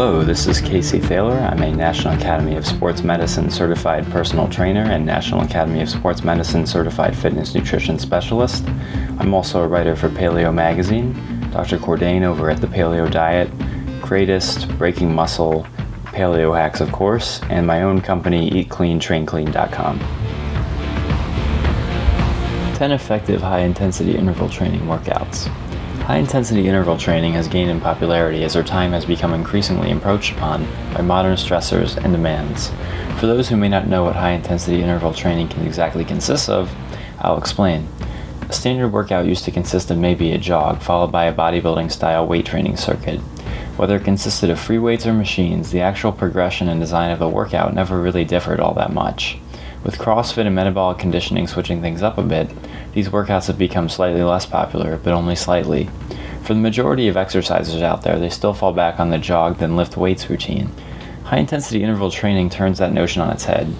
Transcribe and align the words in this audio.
Hello, 0.00 0.22
this 0.22 0.46
is 0.46 0.60
Casey 0.60 0.98
Thaler. 0.98 1.36
I'm 1.36 1.62
a 1.62 1.72
National 1.74 2.14
Academy 2.14 2.56
of 2.56 2.64
Sports 2.64 3.02
Medicine 3.02 3.50
certified 3.50 4.08
personal 4.10 4.48
trainer 4.48 4.84
and 4.84 5.04
National 5.04 5.42
Academy 5.42 5.82
of 5.82 5.90
Sports 5.90 6.24
Medicine 6.24 6.64
certified 6.64 7.14
fitness 7.14 7.54
nutrition 7.54 7.98
specialist. 7.98 8.64
I'm 9.18 9.34
also 9.34 9.62
a 9.62 9.68
writer 9.68 9.94
for 9.96 10.08
Paleo 10.08 10.54
Magazine, 10.54 11.12
Dr. 11.50 11.76
Cordain 11.76 12.22
over 12.22 12.48
at 12.48 12.60
the 12.60 12.66
Paleo 12.66 13.10
Diet, 13.10 13.50
Greatist, 14.00 14.68
Breaking 14.78 15.14
Muscle, 15.14 15.66
Paleo 16.20 16.54
Hacks, 16.54 16.82
of 16.82 16.92
course, 16.92 17.40
and 17.48 17.66
my 17.66 17.80
own 17.80 18.02
company, 18.02 18.50
EatCleanTrainClean.com. 18.50 19.98
10 22.74 22.92
effective 22.92 23.40
high 23.40 23.60
intensity 23.60 24.18
interval 24.18 24.50
training 24.50 24.82
workouts. 24.82 25.46
High 26.02 26.18
intensity 26.18 26.68
interval 26.68 26.98
training 26.98 27.32
has 27.32 27.48
gained 27.48 27.70
in 27.70 27.80
popularity 27.80 28.44
as 28.44 28.54
our 28.54 28.62
time 28.62 28.92
has 28.92 29.06
become 29.06 29.32
increasingly 29.32 29.88
encroached 29.88 30.32
upon 30.32 30.66
by 30.92 31.00
modern 31.00 31.36
stressors 31.36 31.96
and 31.96 32.12
demands. 32.12 32.70
For 33.18 33.26
those 33.26 33.48
who 33.48 33.56
may 33.56 33.70
not 33.70 33.88
know 33.88 34.04
what 34.04 34.16
high 34.16 34.32
intensity 34.32 34.82
interval 34.82 35.14
training 35.14 35.48
can 35.48 35.66
exactly 35.66 36.04
consist 36.04 36.50
of, 36.50 36.70
I'll 37.20 37.38
explain. 37.38 37.88
A 38.46 38.52
standard 38.52 38.88
workout 38.88 39.24
used 39.24 39.44
to 39.44 39.50
consist 39.50 39.90
of 39.90 39.96
maybe 39.96 40.32
a 40.32 40.38
jog, 40.38 40.82
followed 40.82 41.12
by 41.12 41.24
a 41.24 41.34
bodybuilding 41.34 41.90
style 41.90 42.26
weight 42.26 42.44
training 42.44 42.76
circuit. 42.76 43.20
Whether 43.80 43.96
it 43.96 44.04
consisted 44.04 44.50
of 44.50 44.60
free 44.60 44.76
weights 44.76 45.06
or 45.06 45.14
machines, 45.14 45.70
the 45.70 45.80
actual 45.80 46.12
progression 46.12 46.68
and 46.68 46.78
design 46.78 47.10
of 47.10 47.18
the 47.18 47.30
workout 47.30 47.72
never 47.72 47.98
really 47.98 48.26
differed 48.26 48.60
all 48.60 48.74
that 48.74 48.92
much. 48.92 49.38
With 49.84 49.96
CrossFit 49.96 50.44
and 50.44 50.54
metabolic 50.54 50.98
conditioning 50.98 51.46
switching 51.46 51.80
things 51.80 52.02
up 52.02 52.18
a 52.18 52.22
bit, 52.22 52.50
these 52.92 53.08
workouts 53.08 53.46
have 53.46 53.56
become 53.56 53.88
slightly 53.88 54.22
less 54.22 54.44
popular, 54.44 54.98
but 54.98 55.14
only 55.14 55.34
slightly. 55.34 55.88
For 56.42 56.52
the 56.52 56.60
majority 56.60 57.08
of 57.08 57.16
exercisers 57.16 57.80
out 57.80 58.02
there, 58.02 58.18
they 58.18 58.28
still 58.28 58.52
fall 58.52 58.74
back 58.74 59.00
on 59.00 59.08
the 59.08 59.16
jog 59.16 59.56
then 59.56 59.76
lift 59.76 59.96
weights 59.96 60.28
routine. 60.28 60.70
High 61.24 61.38
intensity 61.38 61.82
interval 61.82 62.10
training 62.10 62.50
turns 62.50 62.76
that 62.80 62.92
notion 62.92 63.22
on 63.22 63.30
its 63.30 63.44
head. 63.44 63.74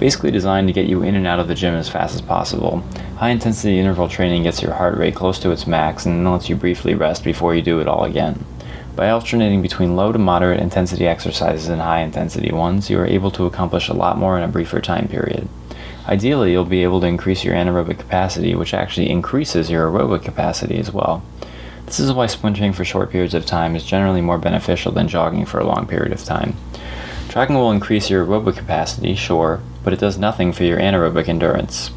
Basically 0.00 0.32
designed 0.32 0.66
to 0.66 0.74
get 0.74 0.88
you 0.88 1.04
in 1.04 1.14
and 1.14 1.28
out 1.28 1.38
of 1.38 1.46
the 1.46 1.54
gym 1.54 1.76
as 1.76 1.88
fast 1.88 2.16
as 2.16 2.22
possible, 2.22 2.82
high 3.18 3.30
intensity 3.30 3.78
interval 3.78 4.08
training 4.08 4.42
gets 4.42 4.60
your 4.60 4.72
heart 4.72 4.98
rate 4.98 5.14
close 5.14 5.38
to 5.38 5.52
its 5.52 5.68
max 5.68 6.06
and 6.06 6.26
then 6.26 6.32
lets 6.32 6.48
you 6.48 6.56
briefly 6.56 6.96
rest 6.96 7.22
before 7.22 7.54
you 7.54 7.62
do 7.62 7.78
it 7.78 7.86
all 7.86 8.02
again. 8.02 8.44
By 8.96 9.10
alternating 9.10 9.60
between 9.60 9.96
low 9.96 10.12
to 10.12 10.18
moderate 10.18 10.60
intensity 10.60 11.06
exercises 11.06 11.68
and 11.68 11.80
high 11.80 12.02
intensity 12.02 12.52
ones, 12.52 12.88
you 12.88 12.98
are 13.00 13.06
able 13.06 13.32
to 13.32 13.44
accomplish 13.44 13.88
a 13.88 13.94
lot 13.94 14.18
more 14.18 14.38
in 14.38 14.44
a 14.44 14.48
briefer 14.48 14.80
time 14.80 15.08
period. 15.08 15.48
Ideally, 16.06 16.52
you'll 16.52 16.64
be 16.64 16.84
able 16.84 17.00
to 17.00 17.06
increase 17.08 17.42
your 17.42 17.54
anaerobic 17.54 17.98
capacity, 17.98 18.54
which 18.54 18.72
actually 18.72 19.10
increases 19.10 19.68
your 19.68 19.90
aerobic 19.90 20.22
capacity 20.22 20.78
as 20.78 20.92
well. 20.92 21.24
This 21.86 21.98
is 21.98 22.12
why 22.12 22.26
sprinting 22.26 22.72
for 22.72 22.84
short 22.84 23.10
periods 23.10 23.34
of 23.34 23.44
time 23.44 23.74
is 23.74 23.84
generally 23.84 24.20
more 24.20 24.38
beneficial 24.38 24.92
than 24.92 25.08
jogging 25.08 25.44
for 25.44 25.58
a 25.58 25.66
long 25.66 25.88
period 25.88 26.12
of 26.12 26.22
time. 26.22 26.54
Jogging 27.30 27.56
will 27.56 27.72
increase 27.72 28.10
your 28.10 28.24
aerobic 28.24 28.56
capacity, 28.56 29.16
sure, 29.16 29.60
but 29.82 29.92
it 29.92 29.98
does 29.98 30.18
nothing 30.18 30.52
for 30.52 30.62
your 30.62 30.78
anaerobic 30.78 31.28
endurance. 31.28 31.90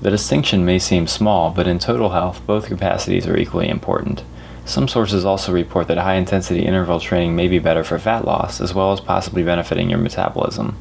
The 0.00 0.10
distinction 0.10 0.64
may 0.64 0.78
seem 0.78 1.08
small, 1.08 1.50
but 1.50 1.66
in 1.66 1.78
total 1.78 2.10
health, 2.10 2.40
both 2.46 2.68
capacities 2.68 3.26
are 3.26 3.36
equally 3.36 3.68
important. 3.68 4.22
Some 4.68 4.86
sources 4.86 5.24
also 5.24 5.50
report 5.50 5.88
that 5.88 5.96
high 5.96 6.16
intensity 6.16 6.66
interval 6.66 7.00
training 7.00 7.34
may 7.34 7.48
be 7.48 7.58
better 7.58 7.82
for 7.82 7.98
fat 7.98 8.26
loss, 8.26 8.60
as 8.60 8.74
well 8.74 8.92
as 8.92 9.00
possibly 9.00 9.42
benefiting 9.42 9.88
your 9.88 9.98
metabolism. 9.98 10.76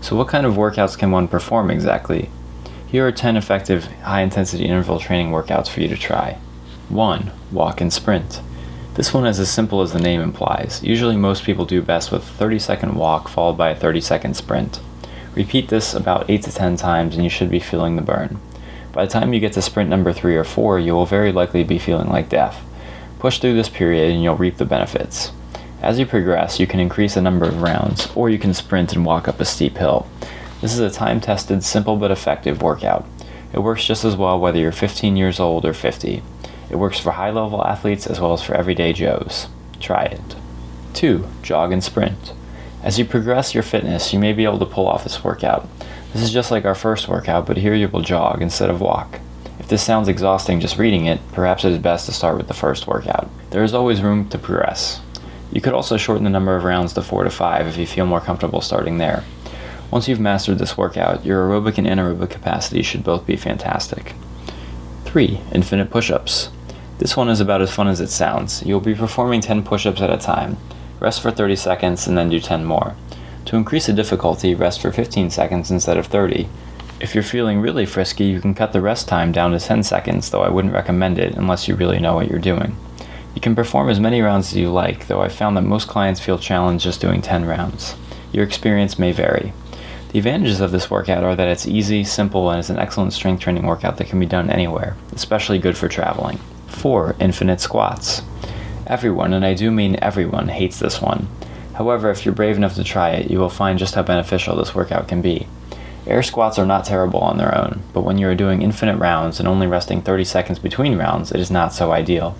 So, 0.00 0.16
what 0.16 0.28
kind 0.28 0.46
of 0.46 0.54
workouts 0.54 0.96
can 0.96 1.10
one 1.10 1.28
perform 1.28 1.70
exactly? 1.70 2.30
Here 2.86 3.06
are 3.06 3.12
10 3.12 3.36
effective 3.36 3.84
high 4.00 4.22
intensity 4.22 4.64
interval 4.64 4.98
training 4.98 5.32
workouts 5.32 5.68
for 5.68 5.82
you 5.82 5.88
to 5.88 5.98
try. 5.98 6.38
1. 6.88 7.30
Walk 7.52 7.82
and 7.82 7.92
sprint. 7.92 8.40
This 8.94 9.12
one 9.12 9.26
is 9.26 9.38
as 9.38 9.50
simple 9.50 9.82
as 9.82 9.92
the 9.92 10.00
name 10.00 10.22
implies. 10.22 10.82
Usually, 10.82 11.18
most 11.18 11.44
people 11.44 11.66
do 11.66 11.82
best 11.82 12.10
with 12.10 12.22
a 12.22 12.32
30 12.38 12.58
second 12.58 12.94
walk 12.94 13.28
followed 13.28 13.58
by 13.58 13.68
a 13.68 13.76
30 13.76 14.00
second 14.00 14.34
sprint. 14.34 14.80
Repeat 15.34 15.68
this 15.68 15.92
about 15.92 16.30
8 16.30 16.42
to 16.44 16.52
10 16.52 16.76
times 16.76 17.14
and 17.14 17.22
you 17.22 17.28
should 17.28 17.50
be 17.50 17.60
feeling 17.60 17.96
the 17.96 18.02
burn. 18.02 18.40
By 18.92 19.04
the 19.04 19.12
time 19.12 19.34
you 19.34 19.40
get 19.40 19.52
to 19.52 19.60
sprint 19.60 19.90
number 19.90 20.14
3 20.14 20.34
or 20.36 20.44
4, 20.44 20.78
you 20.78 20.94
will 20.94 21.04
very 21.04 21.32
likely 21.32 21.64
be 21.64 21.78
feeling 21.78 22.08
like 22.08 22.30
death. 22.30 22.65
Push 23.26 23.40
through 23.40 23.56
this 23.56 23.68
period 23.68 24.12
and 24.12 24.22
you'll 24.22 24.36
reap 24.36 24.56
the 24.56 24.64
benefits. 24.64 25.32
As 25.82 25.98
you 25.98 26.06
progress, 26.06 26.60
you 26.60 26.68
can 26.68 26.78
increase 26.78 27.14
the 27.14 27.20
number 27.20 27.44
of 27.44 27.60
rounds, 27.60 28.08
or 28.14 28.30
you 28.30 28.38
can 28.38 28.54
sprint 28.54 28.92
and 28.92 29.04
walk 29.04 29.26
up 29.26 29.40
a 29.40 29.44
steep 29.44 29.78
hill. 29.78 30.06
This 30.60 30.72
is 30.72 30.78
a 30.78 30.92
time 30.92 31.20
tested, 31.20 31.64
simple 31.64 31.96
but 31.96 32.12
effective 32.12 32.62
workout. 32.62 33.04
It 33.52 33.64
works 33.64 33.84
just 33.84 34.04
as 34.04 34.14
well 34.14 34.38
whether 34.38 34.60
you're 34.60 34.70
15 34.70 35.16
years 35.16 35.40
old 35.40 35.64
or 35.64 35.72
50. 35.72 36.22
It 36.70 36.76
works 36.76 37.00
for 37.00 37.10
high 37.10 37.32
level 37.32 37.64
athletes 37.64 38.06
as 38.06 38.20
well 38.20 38.32
as 38.32 38.42
for 38.44 38.54
everyday 38.54 38.92
Joes. 38.92 39.48
Try 39.80 40.04
it. 40.04 40.36
2. 40.94 41.26
Jog 41.42 41.72
and 41.72 41.82
sprint. 41.82 42.32
As 42.84 42.96
you 42.96 43.04
progress 43.04 43.54
your 43.54 43.64
fitness, 43.64 44.12
you 44.12 44.20
may 44.20 44.34
be 44.34 44.44
able 44.44 44.60
to 44.60 44.66
pull 44.66 44.86
off 44.86 45.02
this 45.02 45.24
workout. 45.24 45.66
This 46.12 46.22
is 46.22 46.32
just 46.32 46.52
like 46.52 46.64
our 46.64 46.76
first 46.76 47.08
workout, 47.08 47.44
but 47.44 47.56
here 47.56 47.74
you 47.74 47.88
will 47.88 48.02
jog 48.02 48.40
instead 48.40 48.70
of 48.70 48.80
walk. 48.80 49.18
If 49.66 49.70
this 49.70 49.82
sounds 49.82 50.06
exhausting 50.06 50.60
just 50.60 50.78
reading 50.78 51.06
it, 51.06 51.18
perhaps 51.32 51.64
it 51.64 51.72
is 51.72 51.78
best 51.78 52.06
to 52.06 52.12
start 52.12 52.36
with 52.36 52.46
the 52.46 52.54
first 52.54 52.86
workout. 52.86 53.28
There 53.50 53.64
is 53.64 53.74
always 53.74 54.00
room 54.00 54.28
to 54.28 54.38
progress. 54.38 55.00
You 55.50 55.60
could 55.60 55.72
also 55.72 55.96
shorten 55.96 56.22
the 56.22 56.30
number 56.30 56.54
of 56.54 56.62
rounds 56.62 56.92
to 56.92 57.02
4 57.02 57.24
to 57.24 57.30
5 57.30 57.66
if 57.66 57.76
you 57.76 57.84
feel 57.84 58.06
more 58.06 58.20
comfortable 58.20 58.60
starting 58.60 58.98
there. 58.98 59.24
Once 59.90 60.06
you've 60.06 60.20
mastered 60.20 60.58
this 60.58 60.78
workout, 60.78 61.26
your 61.26 61.48
aerobic 61.48 61.78
and 61.78 61.86
anaerobic 61.88 62.30
capacity 62.30 62.80
should 62.80 63.02
both 63.02 63.26
be 63.26 63.34
fantastic. 63.34 64.14
3. 65.04 65.40
Infinite 65.50 65.90
push 65.90 66.12
ups. 66.12 66.50
This 66.98 67.16
one 67.16 67.28
is 67.28 67.40
about 67.40 67.60
as 67.60 67.74
fun 67.74 67.88
as 67.88 68.00
it 68.00 68.10
sounds. 68.10 68.62
You'll 68.64 68.78
be 68.78 68.94
performing 68.94 69.40
10 69.40 69.64
push 69.64 69.84
ups 69.84 70.00
at 70.00 70.10
a 70.10 70.16
time. 70.16 70.58
Rest 71.00 71.20
for 71.20 71.32
30 71.32 71.56
seconds 71.56 72.06
and 72.06 72.16
then 72.16 72.28
do 72.28 72.38
10 72.38 72.64
more. 72.64 72.94
To 73.46 73.56
increase 73.56 73.86
the 73.86 73.92
difficulty, 73.92 74.54
rest 74.54 74.80
for 74.80 74.92
15 74.92 75.30
seconds 75.30 75.72
instead 75.72 75.96
of 75.96 76.06
30, 76.06 76.48
if 77.00 77.14
you're 77.14 77.22
feeling 77.22 77.60
really 77.60 77.84
frisky, 77.84 78.24
you 78.24 78.40
can 78.40 78.54
cut 78.54 78.72
the 78.72 78.80
rest 78.80 79.06
time 79.06 79.30
down 79.30 79.52
to 79.52 79.60
10 79.60 79.82
seconds, 79.82 80.30
though 80.30 80.42
I 80.42 80.48
wouldn't 80.48 80.72
recommend 80.72 81.18
it 81.18 81.34
unless 81.34 81.68
you 81.68 81.74
really 81.74 81.98
know 81.98 82.14
what 82.14 82.28
you're 82.28 82.38
doing. 82.38 82.76
You 83.34 83.40
can 83.42 83.54
perform 83.54 83.90
as 83.90 84.00
many 84.00 84.22
rounds 84.22 84.48
as 84.48 84.56
you 84.56 84.70
like, 84.70 85.06
though 85.06 85.20
I've 85.20 85.34
found 85.34 85.56
that 85.56 85.62
most 85.62 85.88
clients 85.88 86.20
feel 86.20 86.38
challenged 86.38 86.84
just 86.84 87.02
doing 87.02 87.20
10 87.20 87.44
rounds. 87.44 87.94
Your 88.32 88.44
experience 88.44 88.98
may 88.98 89.12
vary. 89.12 89.52
The 90.08 90.18
advantages 90.18 90.60
of 90.60 90.72
this 90.72 90.90
workout 90.90 91.22
are 91.22 91.36
that 91.36 91.48
it's 91.48 91.66
easy, 91.66 92.02
simple, 92.02 92.50
and 92.50 92.60
is 92.60 92.70
an 92.70 92.78
excellent 92.78 93.12
strength 93.12 93.40
training 93.40 93.66
workout 93.66 93.98
that 93.98 94.08
can 94.08 94.18
be 94.18 94.24
done 94.24 94.48
anywhere, 94.48 94.96
especially 95.12 95.58
good 95.58 95.76
for 95.76 95.88
traveling. 95.88 96.38
4. 96.68 97.16
Infinite 97.20 97.60
squats. 97.60 98.22
Everyone, 98.86 99.34
and 99.34 99.44
I 99.44 99.52
do 99.52 99.70
mean 99.70 99.98
everyone, 100.00 100.48
hates 100.48 100.78
this 100.78 101.02
one. 101.02 101.28
However, 101.74 102.10
if 102.10 102.24
you're 102.24 102.34
brave 102.34 102.56
enough 102.56 102.76
to 102.76 102.84
try 102.84 103.10
it, 103.10 103.30
you 103.30 103.38
will 103.38 103.50
find 103.50 103.78
just 103.78 103.94
how 103.94 104.02
beneficial 104.02 104.56
this 104.56 104.74
workout 104.74 105.08
can 105.08 105.20
be. 105.20 105.46
Air 106.06 106.22
squats 106.22 106.56
are 106.56 106.66
not 106.66 106.84
terrible 106.84 107.18
on 107.18 107.36
their 107.36 107.56
own, 107.56 107.82
but 107.92 108.02
when 108.02 108.16
you 108.16 108.28
are 108.28 108.34
doing 108.36 108.62
infinite 108.62 108.96
rounds 108.96 109.40
and 109.40 109.48
only 109.48 109.66
resting 109.66 110.02
30 110.02 110.24
seconds 110.24 110.58
between 110.60 110.96
rounds, 110.96 111.32
it 111.32 111.40
is 111.40 111.50
not 111.50 111.72
so 111.72 111.90
ideal. 111.90 112.36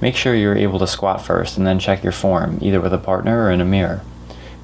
Make 0.00 0.16
sure 0.16 0.34
you 0.34 0.50
are 0.50 0.56
able 0.56 0.80
to 0.80 0.86
squat 0.88 1.22
first 1.22 1.56
and 1.56 1.64
then 1.64 1.78
check 1.78 2.02
your 2.02 2.12
form, 2.12 2.58
either 2.60 2.80
with 2.80 2.92
a 2.92 2.98
partner 2.98 3.44
or 3.44 3.52
in 3.52 3.60
a 3.60 3.64
mirror. 3.64 4.02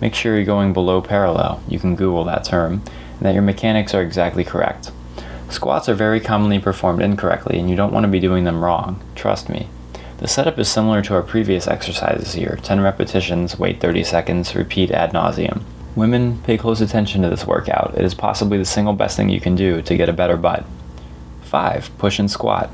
Make 0.01 0.17
sure 0.17 0.35
you're 0.35 0.45
going 0.45 0.73
below 0.73 1.01
parallel, 1.01 1.63
you 1.69 1.79
can 1.79 1.95
Google 1.95 2.25
that 2.25 2.43
term, 2.43 2.83
and 3.19 3.21
that 3.21 3.35
your 3.35 3.43
mechanics 3.43 3.95
are 3.95 4.03
exactly 4.03 4.43
correct. 4.43 4.91
Squats 5.49 5.89
are 5.89 5.95
very 5.95 6.19
commonly 6.19 6.59
performed 6.59 7.03
incorrectly, 7.03 7.59
and 7.59 7.71
you 7.71 7.77
don't 7.77 7.93
want 7.93 8.03
to 8.03 8.11
be 8.11 8.19
doing 8.19 8.43
them 8.43 8.65
wrong, 8.65 9.01
trust 9.15 9.49
me. 9.49 9.69
The 10.19 10.29
setup 10.29 10.59
is 10.59 10.69
similar 10.69 11.03
to 11.03 11.15
our 11.15 11.23
previous 11.23 11.69
exercises 11.69 12.35
here 12.35 12.59
10 12.63 12.81
repetitions, 12.81 13.59
wait 13.59 13.81
30 13.81 14.03
seconds, 14.03 14.57
repeat 14.57 14.91
ad 14.91 15.13
nauseum. 15.13 15.63
Women, 15.97 16.41
pay 16.43 16.57
close 16.57 16.81
attention 16.81 17.23
to 17.23 17.31
this 17.31 17.47
workout. 17.47 17.95
It 17.97 18.05
is 18.05 18.15
possibly 18.15 18.59
the 18.59 18.65
single 18.65 18.93
best 18.93 19.17
thing 19.17 19.29
you 19.29 19.41
can 19.41 19.57
do 19.57 19.83
to 19.83 19.97
get 19.97 20.09
a 20.09 20.13
better 20.13 20.37
butt. 20.37 20.65
5. 21.43 21.91
Push 21.99 22.21
and 22.21 22.31
squat. 22.31 22.71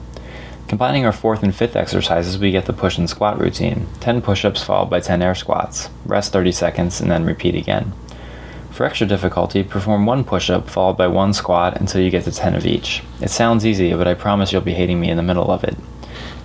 Combining 0.69 1.07
our 1.07 1.13
fourth 1.13 1.43
and 1.43 1.55
fifth 1.55 1.77
exercises, 1.77 2.39
we 2.39 2.51
get 2.51 2.67
the 2.67 2.73
push 2.73 2.99
and 2.99 3.09
squat 3.09 3.39
routine 3.39 3.87
10 4.01 4.21
push 4.21 4.45
ups 4.45 4.63
followed 4.63 4.91
by 4.91 5.01
10 5.01 5.23
air 5.23 5.35
squats. 5.35 5.89
Rest 6.05 6.33
30 6.33 6.53
seconds 6.53 7.01
and 7.01 7.11
then 7.11 7.25
repeat 7.25 7.55
again. 7.55 7.93
For 8.71 8.85
extra 8.85 9.07
difficulty, 9.07 9.63
perform 9.63 10.05
one 10.05 10.23
push 10.23 10.51
up 10.51 10.69
followed 10.69 10.99
by 10.99 11.07
one 11.07 11.33
squat 11.33 11.81
until 11.81 12.03
you 12.03 12.11
get 12.11 12.25
to 12.25 12.33
10 12.33 12.55
of 12.55 12.67
each. 12.67 13.03
It 13.23 13.31
sounds 13.31 13.65
easy, 13.65 13.95
but 13.95 14.07
I 14.07 14.13
promise 14.13 14.53
you'll 14.53 14.61
be 14.61 14.75
hating 14.75 15.01
me 15.01 15.09
in 15.09 15.17
the 15.17 15.23
middle 15.23 15.51
of 15.51 15.65
it. 15.65 15.77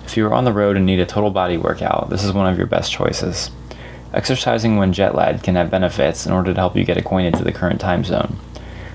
If 0.06 0.16
you 0.16 0.26
are 0.26 0.32
on 0.32 0.44
the 0.44 0.52
road 0.52 0.76
and 0.76 0.86
need 0.86 1.00
a 1.00 1.06
total 1.06 1.30
body 1.30 1.58
workout, 1.58 2.08
this 2.08 2.24
is 2.24 2.32
one 2.32 2.50
of 2.50 2.56
your 2.56 2.66
best 2.66 2.90
choices. 2.90 3.50
Exercising 4.14 4.76
when 4.76 4.92
jet 4.92 5.14
lagged 5.14 5.42
can 5.42 5.54
have 5.54 5.70
benefits 5.70 6.26
in 6.26 6.32
order 6.32 6.52
to 6.52 6.60
help 6.60 6.76
you 6.76 6.84
get 6.84 6.98
acquainted 6.98 7.34
to 7.34 7.44
the 7.44 7.52
current 7.52 7.80
time 7.80 8.04
zone. 8.04 8.38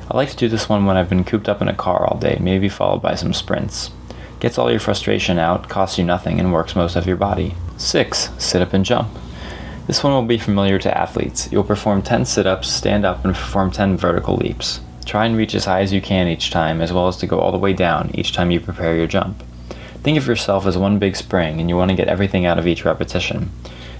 I 0.09 0.15
like 0.15 0.29
to 0.29 0.37
do 0.37 0.47
this 0.47 0.69
one 0.69 0.85
when 0.85 0.95
I've 0.95 1.09
been 1.09 1.23
cooped 1.23 1.49
up 1.49 1.61
in 1.61 1.67
a 1.67 1.75
car 1.75 2.05
all 2.05 2.17
day, 2.17 2.37
maybe 2.39 2.69
followed 2.69 3.01
by 3.01 3.15
some 3.15 3.33
sprints. 3.33 3.91
Gets 4.39 4.57
all 4.57 4.69
your 4.69 4.79
frustration 4.79 5.39
out, 5.39 5.67
costs 5.69 5.97
you 5.97 6.03
nothing, 6.03 6.39
and 6.39 6.53
works 6.53 6.75
most 6.75 6.95
of 6.95 7.07
your 7.07 7.17
body. 7.17 7.55
6. 7.77 8.29
Sit 8.37 8.61
up 8.61 8.73
and 8.73 8.85
jump. 8.85 9.09
This 9.87 10.03
one 10.03 10.13
will 10.13 10.23
be 10.23 10.37
familiar 10.37 10.77
to 10.79 10.97
athletes. 10.97 11.51
You'll 11.51 11.63
perform 11.63 12.03
10 12.03 12.25
sit 12.25 12.45
ups, 12.45 12.69
stand 12.69 13.03
up, 13.03 13.25
and 13.25 13.33
perform 13.33 13.71
10 13.71 13.97
vertical 13.97 14.35
leaps. 14.35 14.81
Try 15.05 15.25
and 15.25 15.35
reach 15.35 15.55
as 15.55 15.65
high 15.65 15.81
as 15.81 15.93
you 15.93 16.01
can 16.01 16.27
each 16.27 16.51
time, 16.51 16.81
as 16.81 16.93
well 16.93 17.07
as 17.07 17.17
to 17.17 17.27
go 17.27 17.39
all 17.39 17.51
the 17.51 17.57
way 17.57 17.73
down 17.73 18.11
each 18.13 18.33
time 18.33 18.51
you 18.51 18.59
prepare 18.59 18.95
your 18.95 19.07
jump. 19.07 19.41
Think 20.03 20.17
of 20.17 20.27
yourself 20.27 20.65
as 20.65 20.77
one 20.77 20.99
big 20.99 21.15
spring, 21.15 21.59
and 21.59 21.69
you 21.69 21.75
want 21.75 21.89
to 21.89 21.97
get 21.97 22.07
everything 22.07 22.45
out 22.45 22.59
of 22.59 22.67
each 22.67 22.85
repetition. 22.85 23.51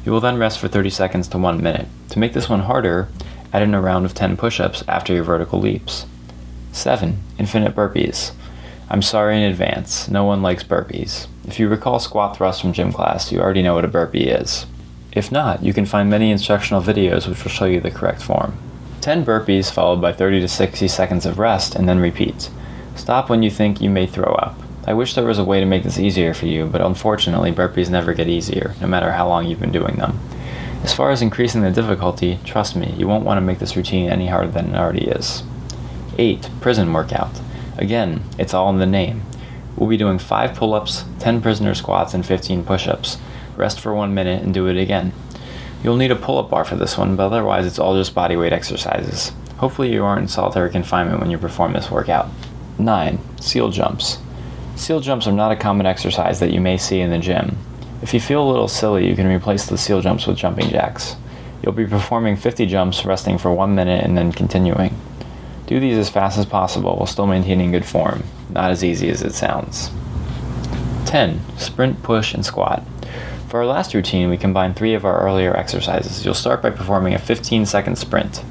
You 0.08 0.14
will 0.14 0.22
then 0.22 0.38
rest 0.38 0.60
for 0.60 0.70
30 0.70 0.90
seconds 0.90 1.28
to 1.28 1.38
1 1.38 1.62
minute. 1.62 1.86
To 2.12 2.20
make 2.20 2.32
this 2.32 2.48
one 2.48 2.62
harder, 2.62 3.10
add 3.52 3.62
in 3.62 3.74
a 3.74 3.82
round 3.82 4.06
of 4.06 4.14
10 4.14 4.38
push 4.38 4.58
ups 4.58 4.82
after 4.88 5.14
your 5.14 5.26
vertical 5.26 5.60
leaps. 5.60 6.06
7. 6.72 7.22
Infinite 7.38 7.76
burpees. 7.76 8.32
I'm 8.90 9.02
sorry 9.02 9.36
in 9.36 9.52
advance, 9.52 10.08
no 10.08 10.24
one 10.24 10.42
likes 10.42 10.64
burpees. 10.64 11.28
If 11.46 11.60
you 11.60 11.68
recall 11.68 12.00
squat 12.00 12.38
thrust 12.38 12.62
from 12.62 12.72
gym 12.72 12.94
class, 12.94 13.34
you 13.34 13.42
already 13.42 13.62
know 13.62 13.74
what 13.74 13.84
a 13.84 13.90
burpee 13.90 14.30
is. 14.30 14.66
If 15.12 15.30
not, 15.30 15.62
you 15.62 15.74
can 15.74 15.86
find 15.86 16.10
many 16.10 16.32
instructional 16.32 16.82
videos 16.82 17.28
which 17.28 17.44
will 17.44 17.52
show 17.52 17.66
you 17.66 17.82
the 17.82 17.92
correct 17.92 18.24
form. 18.24 18.58
10 19.02 19.26
burpees 19.26 19.70
followed 19.70 20.00
by 20.00 20.14
30 20.14 20.40
to 20.40 20.48
60 20.48 20.88
seconds 20.88 21.26
of 21.26 21.38
rest 21.38 21.76
and 21.76 21.86
then 21.90 22.00
repeat. 22.00 22.50
Stop 22.96 23.30
when 23.30 23.44
you 23.44 23.52
think 23.52 23.82
you 23.82 23.90
may 23.90 24.06
throw 24.06 24.34
up. 24.36 24.58
I 24.88 24.94
wish 24.94 25.16
there 25.16 25.26
was 25.26 25.38
a 25.38 25.44
way 25.44 25.60
to 25.60 25.66
make 25.66 25.84
this 25.84 26.00
easier 26.00 26.34
for 26.34 26.46
you, 26.46 26.66
but 26.66 26.80
unfortunately, 26.80 27.52
burpees 27.52 27.90
never 27.90 28.14
get 28.14 28.30
easier, 28.30 28.74
no 28.80 28.88
matter 28.88 29.12
how 29.12 29.28
long 29.28 29.46
you've 29.46 29.60
been 29.60 29.74
doing 29.74 29.98
them. 29.98 30.18
As 30.82 30.94
far 30.94 31.12
as 31.12 31.22
increasing 31.22 31.62
the 31.62 31.72
difficulty, 31.72 32.40
trust 32.46 32.78
me, 32.78 32.94
you 32.98 33.06
won't 33.06 33.26
want 33.26 33.38
to 33.38 33.42
make 33.42 33.60
this 33.60 33.76
routine 33.76 34.10
any 34.10 34.28
harder 34.28 34.50
than 34.50 34.74
it 34.74 34.78
already 34.78 35.06
is. 35.06 35.44
8. 36.18 36.50
Prison 36.62 36.94
workout. 36.94 37.42
Again, 37.78 38.24
it's 38.40 38.54
all 38.54 38.70
in 38.70 38.78
the 38.78 38.86
name. 38.86 39.24
We'll 39.76 39.90
be 39.90 39.98
doing 39.98 40.20
5 40.20 40.56
pull 40.56 40.74
ups, 40.74 41.04
10 41.20 41.42
prisoner 41.42 41.76
squats, 41.76 42.14
and 42.14 42.26
15 42.26 42.64
push 42.64 42.88
ups. 42.88 43.18
Rest 43.58 43.82
for 43.82 43.94
1 43.94 44.14
minute 44.14 44.42
and 44.42 44.54
do 44.54 44.68
it 44.68 44.78
again. 44.78 45.12
You'll 45.84 45.98
need 45.98 46.12
a 46.12 46.16
pull 46.16 46.38
up 46.38 46.50
bar 46.50 46.64
for 46.64 46.78
this 46.78 46.98
one, 46.98 47.18
but 47.18 47.26
otherwise, 47.26 47.66
it's 47.66 47.78
all 47.78 47.98
just 47.98 48.16
body 48.16 48.38
weight 48.38 48.54
exercises. 48.54 49.34
Hopefully, 49.58 49.92
you 49.92 50.06
aren't 50.06 50.22
in 50.22 50.28
solitary 50.30 50.70
confinement 50.70 51.20
when 51.20 51.30
you 51.30 51.38
perform 51.38 51.74
this 51.74 51.92
workout. 51.92 52.30
9. 52.80 53.20
Seal 53.42 53.70
jumps. 53.70 54.20
Seal 54.78 55.00
jumps 55.00 55.26
are 55.26 55.32
not 55.32 55.52
a 55.52 55.56
common 55.56 55.88
exercise 55.88 56.40
that 56.40 56.54
you 56.54 56.62
may 56.62 56.78
see 56.78 57.00
in 57.00 57.10
the 57.10 57.18
gym. 57.18 57.58
If 58.04 58.14
you 58.14 58.20
feel 58.20 58.48
a 58.48 58.50
little 58.50 58.68
silly, 58.68 59.10
you 59.10 59.16
can 59.16 59.26
replace 59.26 59.66
the 59.66 59.78
seal 59.78 60.02
jumps 60.02 60.28
with 60.28 60.38
jumping 60.38 60.70
jacks. 60.70 61.16
You'll 61.64 61.74
be 61.74 61.88
performing 61.88 62.38
50 62.38 62.68
jumps, 62.68 63.04
resting 63.04 63.40
for 63.40 63.52
1 63.52 63.74
minute, 63.74 64.04
and 64.06 64.16
then 64.16 64.32
continuing. 64.32 64.96
Do 65.66 65.80
these 65.80 65.98
as 65.98 66.12
fast 66.12 66.38
as 66.38 66.46
possible 66.46 66.96
while 66.96 67.08
still 67.08 67.26
maintaining 67.26 67.72
good 67.72 67.86
form. 67.86 68.24
Not 68.52 68.70
as 68.70 68.84
easy 68.84 69.10
as 69.10 69.24
it 69.24 69.34
sounds. 69.34 69.90
10. 71.08 71.42
Sprint, 71.58 72.04
push, 72.04 72.36
and 72.36 72.46
squat. 72.46 72.84
For 73.50 73.60
our 73.60 73.66
last 73.66 73.96
routine, 73.96 74.30
we 74.30 74.38
combine 74.38 74.76
three 74.76 74.94
of 74.94 75.06
our 75.06 75.20
earlier 75.22 75.58
exercises. 75.58 76.24
You'll 76.24 76.36
start 76.36 76.62
by 76.62 76.70
performing 76.70 77.16
a 77.16 77.20
15 77.20 77.66
second 77.66 77.98
sprint. 77.98 78.44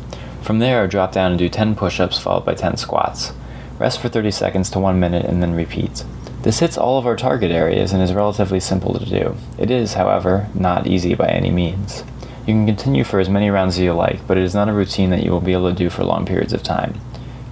From 0.43 0.59
there, 0.59 0.89
drop 0.89 1.13
down 1.13 1.33
and 1.33 1.39
do 1.39 1.49
10 1.49 1.77
push 1.77 2.01
ups 2.01 2.19
followed 2.19 2.45
by 2.45 2.55
10 2.55 2.79
squats. 2.79 3.33
Rest 3.79 4.01
for 4.01 4.09
30 4.09 4.31
seconds 4.31 4.71
to 4.71 4.79
1 4.79 4.99
minute 4.99 5.27
and 5.27 5.43
then 5.43 5.55
repeat. 5.55 6.05
This 6.43 6.61
hits 6.61 6.79
all 6.79 6.99
of 6.99 7.07
our 7.07 7.17
target 7.17 7.51
areas 7.51 7.93
and 7.93 8.03
is 8.03 8.15
relatively 8.15 8.61
simple 8.61 8.99
to 8.99 9.05
do. 9.05 9.37
It 9.59 9.71
is, 9.71 9.95
however, 9.95 10.49
not 10.55 10.87
easy 10.87 11.15
by 11.15 11.27
any 11.27 11.51
means. 11.51 12.05
You 12.47 12.55
can 12.55 12.67
continue 12.67 13.05
for 13.05 13.21
as 13.21 13.29
many 13.29 13.51
rounds 13.51 13.75
as 13.75 13.81
you 13.81 13.93
like, 13.93 14.27
but 14.27 14.39
it 14.39 14.45
is 14.45 14.55
not 14.55 14.69
a 14.69 14.73
routine 14.73 15.11
that 15.11 15.23
you 15.23 15.31
will 15.31 15.41
be 15.41 15.53
able 15.53 15.69
to 15.69 15.77
do 15.77 15.91
for 15.91 16.05
long 16.05 16.25
periods 16.25 16.53
of 16.53 16.63
time. 16.63 17.01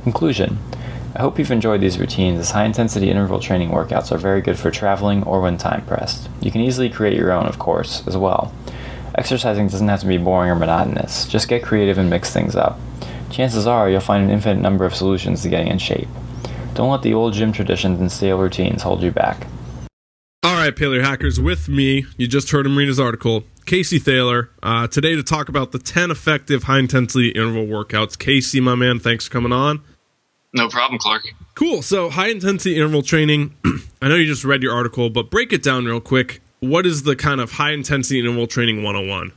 Conclusion 0.04 0.58
I 1.16 1.20
hope 1.20 1.38
you've 1.38 1.50
enjoyed 1.50 1.80
these 1.80 1.98
routines 1.98 2.40
as 2.40 2.52
high 2.52 2.64
intensity 2.64 3.10
interval 3.10 3.38
training 3.38 3.70
workouts 3.70 4.10
are 4.10 4.18
very 4.18 4.40
good 4.40 4.58
for 4.58 4.70
traveling 4.70 5.22
or 5.24 5.40
when 5.40 5.58
time 5.58 5.84
pressed. 5.86 6.28
You 6.40 6.50
can 6.50 6.60
easily 6.60 6.88
create 6.88 7.16
your 7.16 7.32
own, 7.32 7.46
of 7.46 7.58
course, 7.58 8.02
as 8.06 8.16
well. 8.16 8.52
Exercising 9.14 9.68
doesn't 9.68 9.86
have 9.86 10.00
to 10.00 10.06
be 10.06 10.18
boring 10.18 10.50
or 10.50 10.56
monotonous, 10.56 11.28
just 11.28 11.48
get 11.48 11.62
creative 11.62 11.98
and 11.98 12.10
mix 12.10 12.32
things 12.32 12.56
up 12.56 12.80
chances 13.34 13.66
are 13.66 13.90
you'll 13.90 14.00
find 14.00 14.24
an 14.24 14.30
infinite 14.30 14.60
number 14.60 14.84
of 14.84 14.94
solutions 14.94 15.42
to 15.42 15.48
getting 15.48 15.68
in 15.68 15.78
shape. 15.78 16.08
Don't 16.74 16.90
let 16.90 17.02
the 17.02 17.14
old 17.14 17.34
gym 17.34 17.52
traditions 17.52 18.00
and 18.00 18.10
stale 18.10 18.38
routines 18.38 18.82
hold 18.82 19.02
you 19.02 19.10
back. 19.10 19.46
All 20.42 20.54
right, 20.56 20.74
Paleo 20.74 21.02
Hackers, 21.02 21.40
with 21.40 21.68
me, 21.68 22.06
you 22.16 22.26
just 22.26 22.50
heard 22.50 22.66
him 22.66 22.76
read 22.76 22.88
his 22.88 23.00
article, 23.00 23.44
Casey 23.66 23.98
Thaler, 23.98 24.50
uh, 24.62 24.86
today 24.86 25.14
to 25.14 25.22
talk 25.22 25.48
about 25.48 25.72
the 25.72 25.78
10 25.78 26.10
effective 26.10 26.64
high 26.64 26.78
intensity 26.78 27.30
interval 27.30 27.66
workouts. 27.66 28.18
Casey, 28.18 28.60
my 28.60 28.74
man, 28.74 28.98
thanks 28.98 29.26
for 29.26 29.32
coming 29.32 29.52
on. 29.52 29.82
No 30.52 30.68
problem, 30.68 30.98
Clark. 30.98 31.22
Cool. 31.54 31.82
So, 31.82 32.10
high 32.10 32.28
intensity 32.28 32.76
interval 32.76 33.02
training, 33.02 33.54
I 34.02 34.08
know 34.08 34.16
you 34.16 34.26
just 34.26 34.44
read 34.44 34.62
your 34.62 34.74
article, 34.74 35.10
but 35.10 35.30
break 35.30 35.52
it 35.52 35.62
down 35.62 35.86
real 35.86 36.00
quick. 36.00 36.40
What 36.60 36.86
is 36.86 37.02
the 37.02 37.16
kind 37.16 37.40
of 37.40 37.52
high 37.52 37.72
intensity 37.72 38.20
interval 38.20 38.46
training 38.46 38.82
101? 38.82 39.32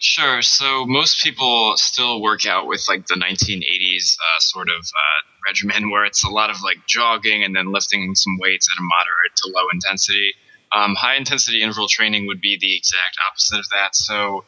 Sure. 0.00 0.42
So 0.42 0.86
most 0.86 1.24
people 1.24 1.72
still 1.76 2.22
work 2.22 2.46
out 2.46 2.68
with 2.68 2.84
like 2.88 3.06
the 3.06 3.16
1980s 3.16 4.16
uh, 4.16 4.38
sort 4.38 4.68
of 4.68 4.80
uh, 4.80 5.20
regimen 5.46 5.90
where 5.90 6.04
it's 6.04 6.24
a 6.24 6.30
lot 6.30 6.50
of 6.50 6.62
like 6.62 6.78
jogging 6.86 7.42
and 7.42 7.54
then 7.54 7.72
lifting 7.72 8.14
some 8.14 8.38
weights 8.38 8.68
at 8.72 8.80
a 8.80 8.82
moderate 8.82 9.34
to 9.36 9.50
low 9.52 9.64
intensity. 9.72 10.34
Um, 10.72 10.94
high 10.94 11.16
intensity 11.16 11.62
interval 11.62 11.88
training 11.88 12.26
would 12.26 12.40
be 12.40 12.58
the 12.60 12.76
exact 12.76 13.16
opposite 13.28 13.58
of 13.58 13.68
that. 13.70 13.96
So 13.96 14.44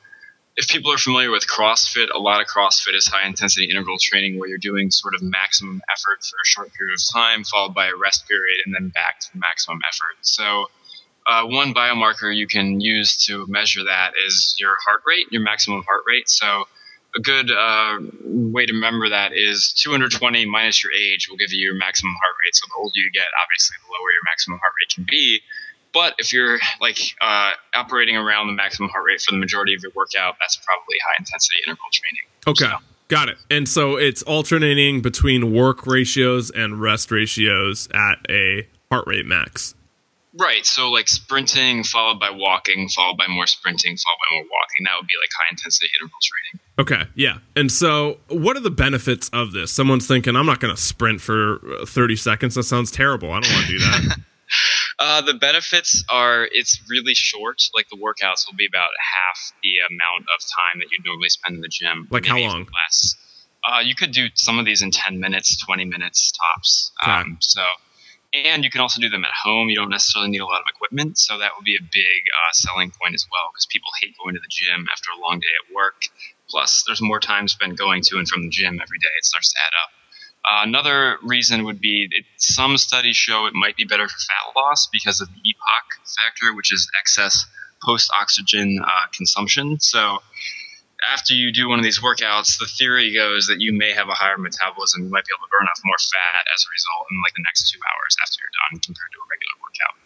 if 0.56 0.68
people 0.68 0.92
are 0.92 0.98
familiar 0.98 1.32
with 1.32 1.48
CrossFit, 1.48 2.14
a 2.14 2.18
lot 2.18 2.40
of 2.40 2.46
CrossFit 2.46 2.94
is 2.94 3.06
high 3.06 3.26
intensity 3.26 3.70
interval 3.70 3.96
training 4.00 4.38
where 4.38 4.48
you're 4.48 4.58
doing 4.58 4.90
sort 4.90 5.14
of 5.14 5.22
maximum 5.22 5.82
effort 5.90 6.22
for 6.22 6.36
a 6.36 6.46
short 6.46 6.72
period 6.74 6.94
of 6.94 7.02
time, 7.12 7.42
followed 7.42 7.74
by 7.74 7.86
a 7.86 7.96
rest 7.96 8.28
period, 8.28 8.58
and 8.66 8.74
then 8.74 8.90
back 8.90 9.18
to 9.20 9.28
maximum 9.34 9.80
effort. 9.88 10.18
So 10.22 10.66
uh, 11.26 11.44
one 11.46 11.74
biomarker 11.74 12.34
you 12.34 12.46
can 12.46 12.80
use 12.80 13.24
to 13.26 13.46
measure 13.46 13.84
that 13.84 14.12
is 14.26 14.54
your 14.58 14.74
heart 14.86 15.02
rate, 15.06 15.26
your 15.30 15.42
maximum 15.42 15.82
heart 15.82 16.02
rate. 16.06 16.28
So 16.28 16.64
a 17.16 17.20
good 17.20 17.50
uh, 17.50 17.98
way 18.24 18.66
to 18.66 18.72
remember 18.72 19.08
that 19.08 19.32
is 19.32 19.72
220 19.82 20.46
minus 20.46 20.82
your 20.82 20.92
age 20.92 21.28
will 21.28 21.36
give 21.36 21.52
you 21.52 21.58
your 21.58 21.74
maximum 21.74 22.12
heart 22.12 22.34
rate. 22.44 22.54
So 22.54 22.66
the 22.68 22.74
older 22.78 22.92
you 22.96 23.10
get, 23.12 23.26
obviously, 23.42 23.76
the 23.84 23.92
lower 23.92 24.10
your 24.12 24.24
maximum 24.26 24.58
heart 24.58 24.72
rate 24.80 24.94
can 24.94 25.06
be. 25.08 25.40
But 25.92 26.14
if 26.18 26.32
you're 26.32 26.60
like 26.80 26.98
uh, 27.20 27.50
operating 27.74 28.16
around 28.16 28.46
the 28.46 28.52
maximum 28.52 28.90
heart 28.90 29.04
rate 29.06 29.20
for 29.20 29.32
the 29.32 29.38
majority 29.38 29.74
of 29.74 29.82
your 29.82 29.90
workout, 29.94 30.36
that's 30.40 30.56
probably 30.56 30.96
high 31.04 31.16
intensity 31.18 31.56
interval 31.66 31.86
training. 31.92 32.26
Okay. 32.46 32.72
So, 32.72 32.86
Got 33.10 33.28
it. 33.28 33.38
And 33.50 33.68
so 33.68 33.96
it's 33.96 34.22
alternating 34.22 35.02
between 35.02 35.52
work 35.52 35.84
ratios 35.84 36.48
and 36.48 36.80
rest 36.80 37.10
ratios 37.10 37.88
at 37.92 38.18
a 38.30 38.68
heart 38.88 39.04
rate 39.08 39.26
max. 39.26 39.74
Right. 40.38 40.64
So 40.64 40.90
like 40.90 41.08
sprinting 41.08 41.82
followed 41.82 42.20
by 42.20 42.30
walking, 42.30 42.88
followed 42.88 43.16
by 43.16 43.26
more 43.26 43.46
sprinting, 43.46 43.96
followed 43.96 44.18
by 44.18 44.36
more 44.36 44.44
walking. 44.44 44.84
That 44.84 44.92
would 45.00 45.08
be 45.08 45.14
like 45.20 45.30
high 45.36 45.48
intensity 45.50 45.88
interval 45.98 46.18
training. 46.22 46.60
Okay. 46.78 47.10
Yeah. 47.14 47.38
And 47.56 47.70
so 47.70 48.18
what 48.28 48.56
are 48.56 48.60
the 48.60 48.70
benefits 48.70 49.28
of 49.32 49.52
this? 49.52 49.72
Someone's 49.72 50.06
thinking, 50.06 50.36
I'm 50.36 50.46
not 50.46 50.60
going 50.60 50.74
to 50.74 50.80
sprint 50.80 51.20
for 51.20 51.60
uh, 51.80 51.86
30 51.86 52.16
seconds. 52.16 52.54
That 52.54 52.62
sounds 52.62 52.90
terrible. 52.90 53.32
I 53.32 53.40
don't 53.40 53.52
want 53.52 53.66
to 53.66 53.72
do 53.72 53.78
that. 53.80 54.16
uh, 54.98 55.20
the 55.22 55.34
benefits 55.34 56.04
are 56.08 56.48
it's 56.52 56.80
really 56.88 57.14
short. 57.14 57.62
Like 57.74 57.88
the 57.88 57.96
workouts 57.96 58.46
will 58.46 58.56
be 58.56 58.66
about 58.66 58.90
half 59.00 59.52
the 59.62 59.74
amount 59.90 60.26
of 60.34 60.40
time 60.40 60.78
that 60.78 60.86
you'd 60.92 61.04
normally 61.04 61.28
spend 61.28 61.56
in 61.56 61.60
the 61.60 61.68
gym. 61.68 62.06
Like 62.10 62.26
how 62.26 62.38
long? 62.38 62.68
Less. 62.72 63.16
Uh, 63.62 63.80
you 63.80 63.94
could 63.94 64.12
do 64.12 64.28
some 64.34 64.58
of 64.58 64.64
these 64.64 64.80
in 64.80 64.90
10 64.90 65.20
minutes, 65.20 65.58
20 65.64 65.84
minutes 65.84 66.32
tops. 66.32 66.92
Okay. 67.02 67.12
Um, 67.12 67.36
so 67.40 67.62
and 68.32 68.64
you 68.64 68.70
can 68.70 68.80
also 68.80 69.00
do 69.00 69.08
them 69.08 69.24
at 69.24 69.32
home. 69.32 69.68
You 69.68 69.76
don't 69.76 69.90
necessarily 69.90 70.30
need 70.30 70.40
a 70.40 70.46
lot 70.46 70.60
of 70.60 70.66
equipment, 70.68 71.18
so 71.18 71.38
that 71.38 71.52
would 71.56 71.64
be 71.64 71.76
a 71.76 71.82
big 71.82 72.22
uh, 72.30 72.52
selling 72.52 72.90
point 72.90 73.14
as 73.14 73.26
well 73.30 73.50
because 73.52 73.66
people 73.66 73.90
hate 74.00 74.14
going 74.22 74.34
to 74.34 74.40
the 74.40 74.48
gym 74.48 74.86
after 74.92 75.10
a 75.10 75.20
long 75.20 75.40
day 75.40 75.52
at 75.66 75.74
work. 75.74 76.04
Plus, 76.48 76.84
there's 76.86 77.02
more 77.02 77.20
time 77.20 77.48
spent 77.48 77.76
going 77.76 78.02
to 78.02 78.18
and 78.18 78.28
from 78.28 78.42
the 78.42 78.50
gym 78.50 78.80
every 78.82 78.98
day. 78.98 79.10
It 79.18 79.24
starts 79.24 79.52
to 79.52 79.58
add 79.60 79.74
up. 79.82 79.90
Uh, 80.42 80.62
another 80.64 81.18
reason 81.22 81.64
would 81.64 81.80
be 81.80 82.08
it, 82.10 82.24
some 82.36 82.76
studies 82.78 83.16
show 83.16 83.46
it 83.46 83.54
might 83.54 83.76
be 83.76 83.84
better 83.84 84.08
for 84.08 84.16
fat 84.18 84.56
loss 84.56 84.88
because 84.90 85.20
of 85.20 85.28
the 85.28 85.34
EPOC 85.34 86.14
factor, 86.16 86.54
which 86.54 86.72
is 86.72 86.90
excess 86.98 87.44
post 87.84 88.10
oxygen 88.18 88.80
uh, 88.82 89.06
consumption. 89.12 89.78
So 89.80 90.18
after 91.08 91.34
you 91.34 91.52
do 91.52 91.68
one 91.68 91.78
of 91.78 91.84
these 91.84 92.00
workouts, 92.00 92.58
the 92.58 92.66
theory 92.66 93.14
goes 93.14 93.46
that 93.46 93.60
you 93.60 93.72
may 93.72 93.92
have 93.92 94.08
a 94.08 94.14
higher 94.14 94.38
metabolism. 94.38 95.04
You 95.04 95.10
might 95.10 95.24
be 95.24 95.32
able 95.36 95.46
to 95.46 95.50
burn 95.50 95.66
off 95.66 95.80
more 95.84 95.98
fat 95.98 96.44
as 96.54 96.64
a 96.64 96.68
result 96.72 97.06
in 97.10 97.20
like 97.22 97.34
the 97.34 97.44
next 97.46 97.70
two 97.70 97.78
hours 97.78 98.16
after 98.22 98.40
you're 98.40 98.56
done 98.68 98.80
compared 98.80 99.10
to 99.12 99.18
a 99.18 99.26
regular 99.30 99.56
workout. 99.62 99.96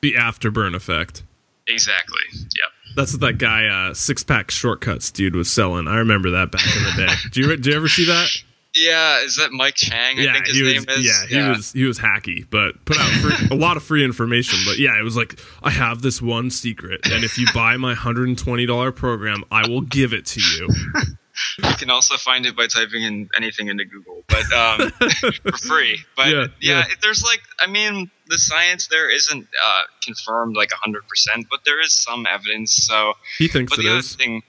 The 0.00 0.14
afterburn 0.14 0.74
effect. 0.74 1.22
Exactly. 1.66 2.22
Yep. 2.32 2.70
That's 2.96 3.12
what 3.12 3.20
that 3.20 3.38
guy, 3.38 3.66
uh, 3.66 3.94
six 3.94 4.22
pack 4.22 4.50
shortcuts 4.50 5.10
dude, 5.10 5.36
was 5.36 5.50
selling. 5.50 5.88
I 5.88 5.96
remember 5.96 6.30
that 6.30 6.50
back 6.50 6.66
in 6.66 6.82
the 6.82 7.06
day. 7.06 7.14
do 7.30 7.40
you 7.40 7.46
did 7.48 7.66
you 7.66 7.74
ever 7.74 7.88
see 7.88 8.06
that? 8.06 8.28
Yeah, 8.74 9.22
is 9.22 9.36
that 9.36 9.52
Mike 9.52 9.74
Chang? 9.74 10.18
I 10.18 10.22
yeah, 10.22 10.32
think 10.32 10.46
his 10.46 10.56
he 10.56 10.62
was, 10.62 10.74
name 10.74 10.98
is. 10.98 11.06
Yeah, 11.06 11.26
he 11.26 11.34
yeah. 11.34 11.48
was 11.50 11.72
he 11.72 11.84
was 11.84 11.98
hacky, 11.98 12.46
but 12.48 12.82
put 12.84 12.98
out 12.98 13.10
free, 13.20 13.48
a 13.50 13.54
lot 13.54 13.76
of 13.76 13.82
free 13.82 14.04
information. 14.04 14.58
But 14.64 14.78
yeah, 14.78 14.98
it 14.98 15.02
was 15.02 15.16
like 15.16 15.38
I 15.62 15.70
have 15.70 16.00
this 16.00 16.22
one 16.22 16.50
secret, 16.50 17.00
and 17.04 17.22
if 17.22 17.36
you 17.36 17.46
buy 17.54 17.76
my 17.76 17.94
hundred 17.94 18.28
and 18.28 18.38
twenty 18.38 18.64
dollar 18.64 18.90
program, 18.90 19.44
I 19.50 19.68
will 19.68 19.82
give 19.82 20.14
it 20.14 20.24
to 20.26 20.40
you. 20.40 20.68
you 21.58 21.74
can 21.76 21.90
also 21.90 22.16
find 22.16 22.46
it 22.46 22.56
by 22.56 22.66
typing 22.66 23.02
in 23.02 23.28
anything 23.36 23.68
into 23.68 23.84
Google, 23.84 24.22
but 24.28 24.52
um, 24.52 24.90
for 25.42 25.58
free. 25.58 25.98
But 26.16 26.28
yeah, 26.28 26.46
yeah, 26.60 26.78
yeah, 26.78 26.84
there's 27.02 27.22
like, 27.22 27.42
I 27.60 27.66
mean, 27.66 28.10
the 28.28 28.38
science 28.38 28.88
there 28.88 29.10
isn't 29.10 29.46
uh, 29.66 29.82
confirmed 30.02 30.56
like 30.56 30.70
hundred 30.72 31.06
percent, 31.08 31.46
but 31.50 31.60
there 31.64 31.80
is 31.80 31.92
some 31.92 32.26
evidence. 32.26 32.72
So 32.72 33.14
he 33.38 33.48
thinks 33.48 33.70
but 33.70 33.80
it 33.80 33.88
the 33.88 33.96
is. 33.98 34.14
Other 34.14 34.24
thing, 34.24 34.42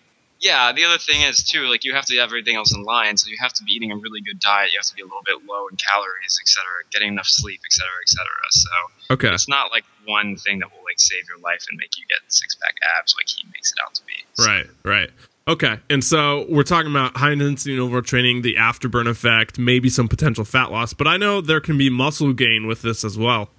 yeah, 0.44 0.74
the 0.74 0.84
other 0.84 0.98
thing 1.00 1.22
is 1.22 1.42
too, 1.42 1.64
like 1.72 1.84
you 1.86 1.94
have 1.96 2.06
to 2.08 2.16
have 2.18 2.28
everything 2.30 2.56
else 2.58 2.76
in 2.76 2.84
line, 2.84 3.16
so 3.16 3.30
you 3.30 3.38
have 3.40 3.54
to 3.54 3.64
be 3.64 3.72
eating 3.72 3.92
a 3.92 3.96
really 3.96 4.20
good 4.22 4.40
diet. 4.40 4.72
You 4.74 4.78
have 4.80 4.86
to 4.88 4.94
be 4.94 5.02
a 5.02 5.06
little 5.06 5.24
bit 5.26 5.38
low 5.48 5.68
in 5.70 5.78
calories, 5.78 6.38
etc., 6.42 6.62
getting 6.92 7.08
enough 7.08 7.28
sleep, 7.28 7.62
etc., 7.66 7.88
etc. 8.04 8.28
So 8.52 8.70
Okay. 9.16 9.34
it's 9.34 9.48
not 9.48 9.72
like 9.72 9.86
one 10.06 10.36
thing 10.36 10.60
that 10.60 10.70
will 10.70 10.84
like 10.84 11.00
save 11.00 11.24
your 11.30 11.40
life 11.40 11.64
and 11.70 11.80
make 11.80 11.98
you 11.98 12.04
get 12.10 12.20
six 12.28 12.56
pack 12.56 12.76
abs 13.00 13.16
like 13.18 13.28
he 13.30 13.46
makes 13.56 13.72
it 13.72 13.80
out 13.84 13.96
to 13.96 14.02
be. 14.06 14.14
So- 14.34 14.46
Right, 14.46 14.68
right. 14.84 15.10
Okay, 15.48 15.80
and 15.90 16.02
so 16.04 16.46
we're 16.48 16.64
talking 16.64 16.90
about 16.92 17.18
high 17.18 17.32
intensity 17.32 17.74
interval 17.74 18.02
training, 18.02 18.44
the 18.44 18.56
afterburn 18.56 19.08
effect, 19.10 19.58
maybe 19.60 19.90
some 19.90 20.08
potential 20.08 20.46
fat 20.46 20.72
loss, 20.72 20.94
but 20.94 21.06
I 21.08 21.18
know 21.18 21.42
there 21.42 21.60
can 21.60 21.78
be 21.78 21.90
muscle 21.90 22.32
gain 22.32 22.66
with 22.68 22.82
this 22.82 23.04
as 23.04 23.18
well. 23.18 23.50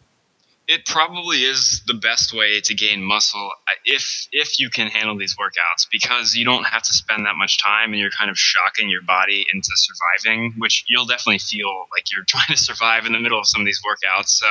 It 0.66 0.86
probably 0.86 1.44
is 1.44 1.82
the 1.86 1.94
best 1.94 2.32
way 2.32 2.60
to 2.60 2.74
gain 2.74 3.02
muscle 3.02 3.50
uh, 3.68 3.72
if 3.84 4.26
if 4.32 4.58
you 4.58 4.70
can 4.70 4.88
handle 4.88 5.16
these 5.16 5.36
workouts 5.36 5.86
because 5.90 6.34
you 6.34 6.44
don't 6.44 6.64
have 6.64 6.82
to 6.82 6.92
spend 6.92 7.26
that 7.26 7.36
much 7.36 7.62
time 7.62 7.92
and 7.92 8.00
you're 8.00 8.10
kind 8.10 8.30
of 8.30 8.38
shocking 8.38 8.88
your 8.88 9.02
body 9.02 9.46
into 9.52 9.70
surviving 9.74 10.54
which 10.58 10.84
you'll 10.88 11.06
definitely 11.06 11.38
feel 11.38 11.86
like 11.92 12.10
you're 12.12 12.24
trying 12.28 12.46
to 12.48 12.56
survive 12.56 13.06
in 13.06 13.12
the 13.12 13.20
middle 13.20 13.38
of 13.38 13.46
some 13.46 13.60
of 13.60 13.66
these 13.66 13.80
workouts. 13.84 14.28
So 14.28 14.46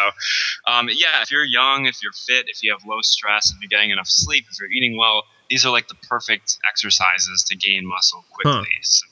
um, 0.67 0.87
yeah 0.89 1.21
if 1.21 1.31
you're 1.31 1.45
young 1.45 1.85
if 1.85 2.03
you're 2.03 2.13
fit 2.13 2.45
if 2.47 2.61
you 2.63 2.71
have 2.71 2.85
low 2.85 3.01
stress 3.01 3.51
if 3.51 3.57
you're 3.61 3.69
getting 3.69 3.91
enough 3.91 4.07
sleep 4.07 4.45
if 4.49 4.59
you're 4.59 4.71
eating 4.71 4.97
well 4.97 5.23
these 5.49 5.65
are 5.65 5.71
like 5.71 5.87
the 5.87 5.95
perfect 6.09 6.57
exercises 6.67 7.43
to 7.47 7.55
gain 7.55 7.85
muscle 7.85 8.23
quickly. 8.31 8.69
So 8.81 9.05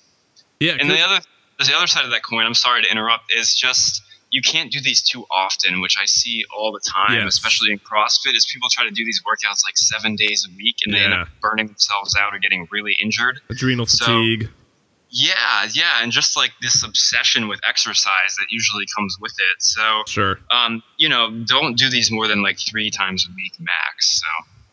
Yeah, 0.59 0.77
and 0.79 0.89
the 0.89 1.01
other 1.01 1.19
the 1.59 1.75
other 1.75 1.85
side 1.87 2.05
of 2.05 2.11
that 2.11 2.23
coin, 2.23 2.45
I'm 2.45 2.55
sorry 2.55 2.81
to 2.81 2.89
interrupt, 2.89 3.33
is 3.35 3.53
just 3.53 4.01
you 4.31 4.41
can't 4.41 4.71
do 4.71 4.79
these 4.81 5.01
too 5.01 5.25
often, 5.29 5.81
which 5.81 5.97
I 6.01 6.05
see 6.05 6.45
all 6.55 6.71
the 6.71 6.79
time, 6.79 7.13
Yes. 7.15 7.27
especially 7.35 7.71
in 7.71 7.79
CrossFit, 7.79 8.35
is 8.35 8.45
people 8.51 8.69
try 8.69 8.85
to 8.85 8.91
do 8.91 9.03
these 9.05 9.21
workouts 9.23 9.63
like 9.65 9.77
seven 9.77 10.15
days 10.15 10.47
a 10.49 10.55
week 10.55 10.77
and 10.85 10.93
they 10.93 10.99
end 11.03 11.13
up 11.13 11.27
burning 11.41 11.67
themselves 11.67 12.15
out 12.15 12.33
or 12.33 12.39
getting 12.39 12.67
really 12.71 12.93
injured. 13.01 13.41
adrenal 13.49 13.85
so- 13.85 14.05
fatigue. 14.05 14.49
Yeah, 15.13 15.67
yeah, 15.73 16.01
and 16.01 16.09
just 16.09 16.37
like 16.37 16.51
this 16.61 16.83
obsession 16.85 17.49
with 17.49 17.59
exercise 17.67 18.35
that 18.39 18.45
usually 18.49 18.85
comes 18.95 19.17
with 19.19 19.33
it. 19.33 19.61
So 19.61 20.03
Sure. 20.07 20.39
um, 20.51 20.81
you 20.95 21.09
know, 21.09 21.29
don't 21.45 21.77
do 21.77 21.89
these 21.89 22.09
more 22.09 22.29
than 22.29 22.41
like 22.41 22.57
three 22.57 22.89
times 22.89 23.27
a 23.29 23.33
week 23.35 23.51
max. 23.59 24.21
So 24.21 24.27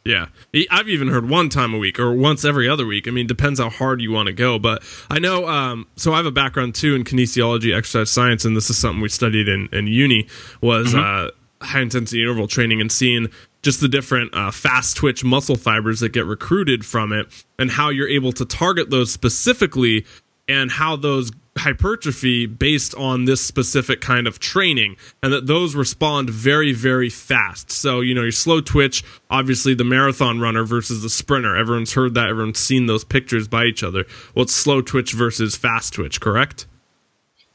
Yeah. 0.08 0.28
I've 0.70 0.88
even 0.88 1.08
heard 1.08 1.28
one 1.28 1.50
time 1.50 1.74
a 1.74 1.78
week 1.78 2.00
or 2.00 2.14
once 2.14 2.42
every 2.42 2.66
other 2.66 2.86
week. 2.86 3.06
I 3.06 3.10
mean, 3.10 3.26
depends 3.26 3.60
how 3.60 3.68
hard 3.68 4.00
you 4.00 4.10
want 4.10 4.28
to 4.28 4.32
go. 4.32 4.58
But 4.58 4.82
I 5.10 5.18
know, 5.18 5.46
um, 5.46 5.86
so 5.96 6.14
I 6.14 6.16
have 6.16 6.24
a 6.24 6.30
background 6.30 6.74
too 6.74 6.94
in 6.94 7.04
kinesiology, 7.04 7.76
exercise 7.76 8.10
science, 8.10 8.46
and 8.46 8.56
this 8.56 8.70
is 8.70 8.78
something 8.78 9.02
we 9.02 9.10
studied 9.10 9.48
in, 9.48 9.68
in 9.70 9.86
uni 9.86 10.26
was 10.62 10.94
uh, 10.94 11.28
high 11.60 11.82
intensity 11.82 12.22
interval 12.22 12.48
training 12.48 12.80
and 12.80 12.90
seeing 12.90 13.28
just 13.60 13.82
the 13.82 13.88
different 13.88 14.32
uh, 14.32 14.50
fast 14.50 14.96
twitch 14.96 15.24
muscle 15.24 15.56
fibers 15.56 16.00
that 16.00 16.14
get 16.14 16.24
recruited 16.24 16.86
from 16.86 17.12
it 17.12 17.26
and 17.58 17.72
how 17.72 17.90
you're 17.90 18.08
able 18.08 18.32
to 18.32 18.46
target 18.46 18.88
those 18.88 19.12
specifically 19.12 20.06
and 20.48 20.70
how 20.70 20.96
those 20.96 21.30
hypertrophy 21.58 22.46
based 22.46 22.94
on 22.94 23.24
this 23.24 23.40
specific 23.40 24.00
kind 24.00 24.26
of 24.26 24.38
training 24.38 24.96
and 25.22 25.32
that 25.32 25.46
those 25.46 25.74
respond 25.74 26.30
very 26.30 26.72
very 26.72 27.10
fast. 27.10 27.70
So 27.70 28.00
you 28.00 28.14
know 28.14 28.22
your 28.22 28.32
slow 28.32 28.60
twitch 28.60 29.04
obviously 29.30 29.74
the 29.74 29.84
marathon 29.84 30.40
runner 30.40 30.64
versus 30.64 31.02
the 31.02 31.10
sprinter. 31.10 31.56
Everyone's 31.56 31.94
heard 31.94 32.14
that 32.14 32.28
everyone's 32.28 32.58
seen 32.58 32.86
those 32.86 33.04
pictures 33.04 33.48
by 33.48 33.64
each 33.64 33.82
other. 33.82 34.04
Well 34.34 34.44
it's 34.44 34.54
slow 34.54 34.80
twitch 34.80 35.12
versus 35.12 35.56
fast 35.56 35.94
twitch 35.94 36.20
correct 36.20 36.66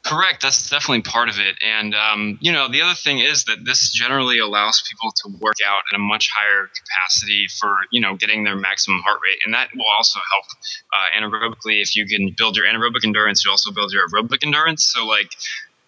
Correct. 0.04 0.42
That's 0.42 0.68
definitely 0.68 1.00
part 1.00 1.30
of 1.30 1.38
it. 1.38 1.56
And, 1.64 1.94
um, 1.94 2.36
you 2.42 2.52
know, 2.52 2.68
the 2.68 2.82
other 2.82 2.92
thing 2.94 3.20
is 3.20 3.44
that 3.44 3.64
this 3.64 3.90
generally 3.90 4.38
allows 4.38 4.82
people 4.90 5.10
to 5.22 5.38
work 5.40 5.56
out 5.66 5.80
at 5.90 5.96
a 5.96 5.98
much 5.98 6.28
higher 6.28 6.68
capacity 6.76 7.46
for, 7.58 7.74
you 7.90 8.02
know, 8.02 8.14
getting 8.14 8.44
their 8.44 8.54
maximum 8.54 9.00
heart 9.00 9.18
rate. 9.24 9.38
And 9.46 9.54
that 9.54 9.70
will 9.74 9.86
also 9.96 10.20
help 10.30 10.44
uh, 10.92 11.18
anaerobically. 11.18 11.80
If 11.80 11.96
you 11.96 12.04
can 12.06 12.34
build 12.36 12.54
your 12.54 12.66
anaerobic 12.66 13.02
endurance, 13.02 13.46
you 13.46 13.50
also 13.50 13.72
build 13.72 13.92
your 13.94 14.06
aerobic 14.08 14.44
endurance. 14.44 14.84
So, 14.94 15.06
like, 15.06 15.30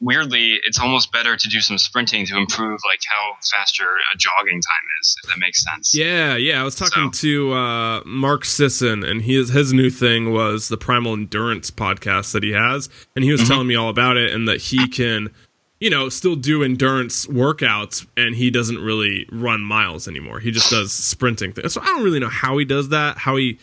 weirdly, 0.01 0.59
it's 0.65 0.79
almost 0.79 1.11
better 1.13 1.37
to 1.37 1.49
do 1.49 1.61
some 1.61 1.79
sprinting 1.79 2.27
to 2.27 2.37
improve, 2.37 2.81
like, 2.85 3.01
how 3.09 3.37
fast 3.57 3.79
your 3.79 3.89
jogging 4.19 4.61
time 4.61 4.87
is, 5.01 5.17
if 5.25 5.31
that 5.31 5.39
makes 5.39 5.63
sense. 5.65 5.95
yeah 5.95 6.37
yeah 6.37 6.61
i 6.61 6.65
was 6.65 6.75
talking 6.75 7.13
So- 7.13 7.21
to 7.21 7.53
uh, 7.55 8.01
mark 8.05 8.45
sisson 8.45 9.05
and 9.05 9.23
his 9.23 9.51
his 9.51 9.73
new 9.73 9.91
thing 9.91 10.33
was 10.33 10.69
the 10.69 10.77
primal 10.77 11.13
endurance 11.15 11.71
podcast 11.71 12.33
that 12.33 12.43
he 12.43 12.53
has 12.53 12.89
and 13.15 13.25
he 13.25 13.33
was 13.33 13.47
telling 13.49 13.67
me 13.67 13.75
all 13.75 13.89
about 13.89 14.17
it 14.17 14.33
and 14.35 14.47
that 14.49 14.61
he 14.61 14.89
can 14.89 15.31
you 15.79 15.91
know, 15.91 16.09
still 16.09 16.37
do 16.37 16.63
endurance 16.63 17.27
workouts 17.27 18.07
and 18.17 18.35
he 18.35 18.51
doesn't 18.51 18.79
really 18.79 19.29
run 19.31 19.61
miles 19.61 20.09
anymore. 20.09 20.41
He 20.41 20.51
just 20.51 20.71
does 20.71 20.91
sprinting 20.91 21.53
things. 21.53 21.75
So 21.75 21.83
I 21.83 21.85
don't 21.85 22.03
really 22.03 22.19
know 22.19 22.31
how 22.31 22.57
he 22.57 22.65
does 22.65 22.89
that, 22.89 23.19
how 23.19 23.37
he, 23.37 23.59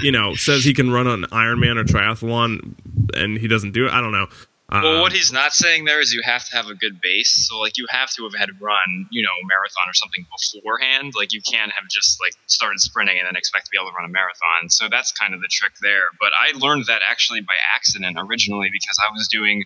you 0.00 0.10
know, 0.10 0.34
says 0.34 0.64
he 0.64 0.72
can 0.72 0.90
run 0.90 1.06
an 1.06 1.24
Ironman 1.24 1.76
or 1.76 1.84
triathlon 1.84 2.72
and 3.14 3.36
he 3.36 3.48
doesn't 3.48 3.72
do 3.72 3.84
it. 3.86 3.92
I 3.92 4.00
don't 4.00 4.12
know. 4.12 4.28
Well, 4.72 4.96
Um, 4.96 5.00
what 5.02 5.12
he's 5.12 5.32
not 5.32 5.52
saying 5.52 5.84
there 5.84 6.00
is 6.00 6.14
you 6.14 6.22
have 6.24 6.48
to 6.48 6.56
have 6.56 6.66
a 6.66 6.74
good 6.74 7.00
base. 7.00 7.46
So, 7.48 7.58
like, 7.60 7.76
you 7.76 7.86
have 7.90 8.10
to 8.14 8.24
have 8.24 8.34
had 8.34 8.48
run, 8.60 9.06
you 9.10 9.22
know, 9.22 9.28
a 9.28 9.46
marathon 9.46 9.84
or 9.86 9.92
something 9.92 10.24
beforehand. 10.32 11.12
Like, 11.14 11.32
you 11.32 11.42
can't 11.42 11.70
have 11.72 11.84
just 11.90 12.20
like 12.20 12.32
started 12.46 12.80
sprinting 12.80 13.18
and 13.18 13.26
then 13.26 13.36
expect 13.36 13.66
to 13.66 13.70
be 13.70 13.76
able 13.78 13.90
to 13.90 13.96
run 13.96 14.08
a 14.08 14.12
marathon. 14.12 14.70
So 14.70 14.88
that's 14.88 15.12
kind 15.12 15.34
of 15.34 15.40
the 15.42 15.48
trick 15.48 15.72
there. 15.82 16.08
But 16.18 16.32
I 16.32 16.56
learned 16.56 16.86
that 16.86 17.02
actually 17.04 17.42
by 17.42 17.54
accident 17.74 18.16
originally 18.18 18.70
because 18.72 18.96
I 18.98 19.12
was 19.12 19.28
doing 19.28 19.64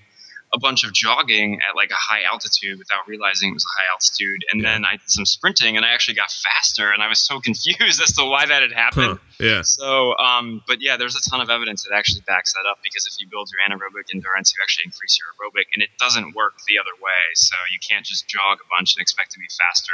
a 0.54 0.58
bunch 0.58 0.84
of 0.84 0.92
jogging 0.92 1.60
at 1.68 1.74
like 1.74 1.90
a 1.90 1.98
high 1.98 2.22
altitude 2.22 2.78
without 2.78 3.06
realizing 3.08 3.50
it 3.50 3.54
was 3.54 3.64
a 3.66 3.74
high 3.80 3.88
altitude, 3.92 4.40
and 4.52 4.62
Yeah. 4.62 4.72
then 4.72 4.84
I 4.84 4.92
did 4.92 5.10
some 5.10 5.26
sprinting 5.26 5.76
and 5.76 5.84
I 5.84 5.90
actually 5.90 6.14
got 6.14 6.30
faster, 6.30 6.92
and 6.92 7.02
I 7.02 7.08
was 7.08 7.18
so 7.18 7.40
confused 7.48 8.00
as 8.00 8.12
to 8.14 8.24
why 8.24 8.46
that 8.46 8.62
had 8.62 8.72
happened. 8.72 9.18
huh, 9.18 9.44
yeah. 9.44 9.62
So, 9.62 10.16
um, 10.18 10.62
but 10.68 10.78
yeah, 10.80 10.96
there's 10.96 11.16
a 11.16 11.30
ton 11.30 11.40
of 11.40 11.50
evidence 11.50 11.82
that 11.84 11.94
actually 11.94 12.22
backs 12.26 12.52
that 12.54 12.64
up 12.70 12.78
because 12.84 13.06
if 13.06 13.14
you 13.20 13.26
build 13.28 13.50
your 13.50 13.60
anaerobic 13.66 14.06
endurance, 14.14 14.52
you 14.56 14.62
actually 14.62 14.84
increase 14.86 15.18
your 15.18 15.28
aerobic, 15.34 15.66
and 15.74 15.82
it 15.82 15.90
doesn't 15.98 16.34
work 16.34 16.54
the 16.68 16.78
other 16.78 16.94
way. 17.02 17.22
So 17.34 17.56
you 17.72 17.78
can't 17.86 18.06
just 18.06 18.28
jog 18.28 18.58
a 18.64 18.68
bunch 18.70 18.94
and 18.96 19.02
expect 19.02 19.32
to 19.32 19.38
be 19.40 19.46
faster 19.58 19.92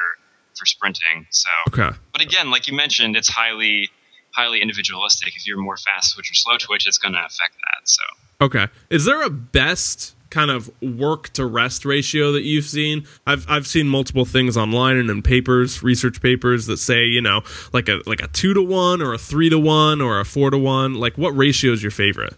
for 0.58 0.66
sprinting. 0.66 1.26
So, 1.30 1.48
Okay. 1.68 1.96
but 2.12 2.20
again, 2.20 2.50
like 2.50 2.68
you 2.68 2.74
mentioned, 2.76 3.16
it's 3.16 3.28
highly, 3.30 3.88
highly 4.34 4.60
individualistic. 4.60 5.34
If 5.34 5.46
you're 5.46 5.56
more 5.56 5.78
fast 5.78 6.14
twitch 6.14 6.30
or 6.30 6.34
slow 6.34 6.56
twitch, 6.58 6.86
it's 6.86 6.98
going 6.98 7.14
to 7.14 7.24
affect 7.24 7.54
that. 7.56 7.88
So. 7.88 8.02
Okay. 8.42 8.68
Is 8.90 9.06
there 9.06 9.22
a 9.22 9.30
best 9.30 10.14
kind 10.32 10.50
of 10.50 10.70
work 10.82 11.28
to 11.34 11.46
rest 11.46 11.84
ratio 11.84 12.32
that 12.32 12.42
you've 12.42 12.64
seen? 12.64 13.06
I've 13.26 13.48
I've 13.48 13.66
seen 13.66 13.86
multiple 13.86 14.24
things 14.24 14.56
online 14.56 14.96
and 14.96 15.10
in 15.10 15.22
papers, 15.22 15.82
research 15.82 16.20
papers 16.20 16.66
that 16.66 16.78
say, 16.78 17.04
you 17.04 17.20
know, 17.20 17.42
like 17.72 17.88
a 17.88 18.00
like 18.06 18.22
a 18.22 18.28
2 18.28 18.54
to 18.54 18.62
1 18.62 19.02
or 19.02 19.14
a 19.14 19.18
3 19.18 19.50
to 19.50 19.58
1 19.58 20.00
or 20.00 20.18
a 20.18 20.24
4 20.24 20.50
to 20.50 20.58
1. 20.58 20.94
Like 20.94 21.16
what 21.16 21.36
ratio 21.36 21.72
is 21.72 21.82
your 21.82 21.92
favorite? 21.92 22.34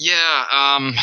Yeah, 0.00 0.44
um, 0.52 0.94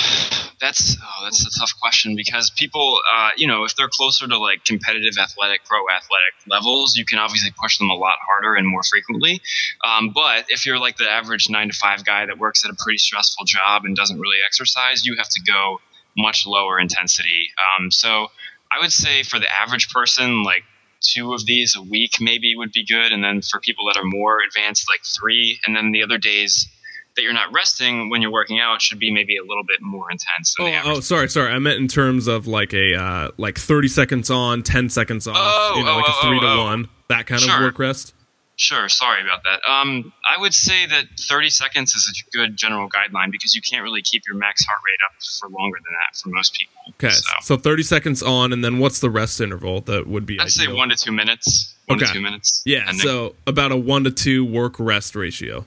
that's 0.61 0.95
oh, 1.03 1.23
that's 1.25 1.45
a 1.45 1.59
tough 1.59 1.73
question 1.81 2.15
because 2.15 2.49
people, 2.49 2.97
uh, 3.13 3.31
you 3.35 3.45
know, 3.45 3.65
if 3.65 3.75
they're 3.75 3.89
closer 3.89 4.25
to 4.25 4.37
like 4.37 4.63
competitive 4.63 5.15
athletic, 5.21 5.65
pro 5.65 5.79
athletic 5.89 6.33
levels, 6.47 6.95
you 6.95 7.03
can 7.03 7.19
obviously 7.19 7.51
push 7.61 7.77
them 7.77 7.89
a 7.89 7.93
lot 7.93 8.15
harder 8.25 8.55
and 8.55 8.65
more 8.65 8.83
frequently. 8.83 9.41
Um, 9.83 10.11
but 10.15 10.45
if 10.47 10.65
you're 10.65 10.79
like 10.79 10.95
the 10.95 11.09
average 11.09 11.49
nine 11.49 11.67
to 11.67 11.75
five 11.75 12.05
guy 12.05 12.25
that 12.25 12.37
works 12.37 12.63
at 12.63 12.71
a 12.71 12.75
pretty 12.81 12.97
stressful 12.97 13.43
job 13.43 13.83
and 13.83 13.97
doesn't 13.97 14.17
really 14.17 14.37
exercise, 14.45 15.05
you 15.05 15.17
have 15.17 15.29
to 15.29 15.41
go 15.41 15.81
much 16.17 16.45
lower 16.45 16.79
intensity. 16.79 17.49
Um, 17.79 17.91
so 17.91 18.27
I 18.71 18.79
would 18.79 18.91
say 18.91 19.23
for 19.23 19.39
the 19.39 19.47
average 19.61 19.89
person, 19.89 20.43
like 20.43 20.63
two 21.01 21.33
of 21.33 21.45
these 21.45 21.75
a 21.75 21.81
week 21.81 22.17
maybe 22.19 22.55
would 22.55 22.71
be 22.71 22.85
good, 22.85 23.11
and 23.11 23.23
then 23.23 23.41
for 23.41 23.59
people 23.59 23.85
that 23.87 23.97
are 23.97 24.03
more 24.05 24.37
advanced, 24.47 24.87
like 24.89 25.01
three, 25.03 25.59
and 25.65 25.75
then 25.75 25.91
the 25.91 26.03
other 26.03 26.17
days 26.17 26.67
that 27.15 27.21
you're 27.21 27.31
not 27.33 27.53
resting 27.53 28.09
when 28.09 28.21
you're 28.21 28.31
working 28.31 28.59
out 28.59 28.81
should 28.81 28.99
be 28.99 29.09
maybe 29.09 29.37
a 29.37 29.41
little 29.41 29.63
bit 29.63 29.81
more 29.81 30.11
intense 30.11 30.53
Oh, 30.59 30.81
oh, 30.83 30.99
sorry, 30.99 31.29
sorry. 31.29 31.53
I 31.53 31.59
meant 31.59 31.79
in 31.79 31.87
terms 31.87 32.27
of 32.27 32.45
like 32.45 32.73
a 32.73 32.93
uh 32.93 33.29
like 33.37 33.57
30 33.57 33.87
seconds 33.87 34.29
on, 34.29 34.63
10 34.63 34.89
seconds 34.89 35.25
off, 35.25 35.37
Oh, 35.39 35.75
you 35.77 35.85
know, 35.85 35.93
oh, 35.93 35.97
like 35.97 36.07
a 36.07 36.13
oh, 36.13 36.27
3 36.27 36.39
to 36.41 36.45
oh. 36.45 36.63
1, 36.65 36.89
that 37.07 37.25
kind 37.25 37.41
of 37.41 37.47
Sure. 37.49 37.61
work 37.61 37.79
rest. 37.79 38.13
Sure, 38.57 38.87
sorry 38.87 39.21
about 39.21 39.43
that. 39.43 39.59
Um, 39.69 40.13
I 40.27 40.39
would 40.39 40.53
say 40.53 40.85
that 40.85 41.05
30 41.19 41.49
seconds 41.49 41.93
is 41.93 42.09
a 42.09 42.37
good 42.37 42.55
general 42.55 42.87
guideline 42.89 43.29
because 43.31 43.53
you 43.53 43.61
can't 43.61 43.83
really 43.83 44.01
keep 44.01 44.23
your 44.27 44.37
max 44.37 44.65
heart 44.65 44.79
rate 44.85 44.99
up 45.05 45.11
for 45.39 45.49
longer 45.49 45.77
than 45.83 45.93
that 45.93 46.17
for 46.17 46.29
most 46.29 46.53
people. 46.57 46.73
Okay. 46.91 47.13
So 47.13 47.31
So 47.41 47.57
30 47.57 47.83
seconds 47.83 48.23
on 48.23 48.53
and 48.53 48.63
then 48.63 48.79
what's 48.79 48.99
the 48.99 49.09
rest 49.09 49.41
interval 49.41 49.81
that 49.81 50.07
would 50.07 50.25
be 50.25 50.39
I'd 50.39 50.51
say 50.51 50.71
one 50.71 50.87
to 50.89 50.95
two 50.95 51.11
minutes. 51.11 51.75
One 51.87 51.97
Okay. 51.97 52.05
to 52.07 52.13
two 52.13 52.21
minutes. 52.21 52.61
Yeah, 52.65 52.87
And 52.87 52.97
then- 52.97 53.05
so 53.05 53.35
about 53.45 53.73
a 53.73 53.75
one 53.77 54.05
to 54.05 54.11
two 54.11 54.45
work 54.45 54.75
rest 54.79 55.15
ratio. 55.15 55.65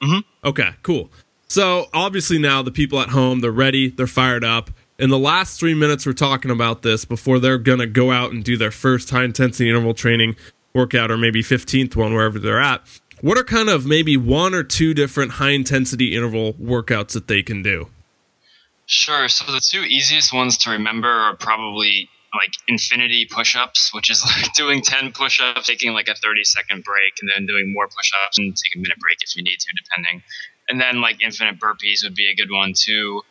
Mhm. 0.00 0.22
Okay, 0.44 0.70
cool. 0.84 1.10
So 1.48 1.88
obviously 1.92 2.38
now 2.38 2.62
the 2.62 2.70
people 2.70 3.00
at 3.00 3.08
home 3.08 3.40
they're 3.40 3.50
ready, 3.50 3.88
they're 3.88 4.06
fired 4.06 4.44
up. 4.44 4.70
In 4.96 5.10
the 5.10 5.18
last 5.18 5.58
three 5.60 5.74
minutes, 5.74 6.06
we're 6.06 6.12
talking 6.12 6.50
about 6.50 6.82
this 6.82 7.04
before 7.04 7.38
they're 7.40 7.58
gonna 7.58 7.86
go 7.86 8.12
out 8.12 8.30
and 8.32 8.44
do 8.44 8.56
their 8.56 8.70
first 8.70 9.10
high 9.10 9.24
intensity 9.24 9.68
interval 9.68 9.94
training 9.94 10.36
workout, 10.74 11.10
or 11.10 11.16
maybe 11.16 11.42
fifteenth 11.42 11.96
one 11.96 12.14
wherever 12.14 12.38
they're 12.38 12.60
at. 12.60 12.82
What 13.20 13.36
are 13.36 13.44
kind 13.44 13.68
of 13.68 13.84
maybe 13.84 14.16
one 14.16 14.54
or 14.54 14.62
two 14.62 14.94
different 14.94 15.32
high 15.32 15.50
intensity 15.50 16.14
interval 16.14 16.54
workouts 16.54 17.12
that 17.12 17.26
they 17.26 17.42
can 17.42 17.62
do? 17.62 17.88
Sure. 18.86 19.28
So 19.28 19.50
the 19.52 19.60
two 19.60 19.82
easiest 19.82 20.32
ones 20.32 20.56
to 20.58 20.70
remember 20.70 21.08
are 21.08 21.36
probably 21.36 22.08
like 22.32 22.52
infinity 22.68 23.26
push-ups, 23.26 23.92
which 23.92 24.10
is 24.10 24.24
like 24.36 24.52
doing 24.54 24.82
10 24.82 25.12
push-ups, 25.12 25.66
taking 25.66 25.92
like 25.92 26.08
a 26.08 26.14
30 26.14 26.44
second 26.44 26.84
break, 26.84 27.14
and 27.20 27.28
then 27.28 27.46
doing 27.46 27.72
more 27.72 27.86
push-ups 27.86 28.38
and 28.38 28.56
take 28.56 28.76
a 28.76 28.78
minute 28.78 28.98
break 28.98 29.18
if 29.22 29.34
you 29.36 29.42
need 29.42 29.58
to, 29.58 29.66
depending. 29.82 30.22
and 30.68 30.80
then 30.80 31.00
like 31.00 31.22
infinite 31.22 31.58
burpees 31.58 32.04
would 32.04 32.14
be 32.14 32.30
a 32.30 32.34
good 32.34 32.50
one 32.50 32.72
too 32.74 33.22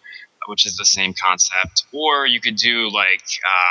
which 0.48 0.66
is 0.66 0.78
the 0.78 0.86
same 0.86 1.14
concept. 1.14 1.84
Or 1.92 2.26
you 2.26 2.40
could 2.40 2.56
do 2.56 2.90
like 2.90 3.24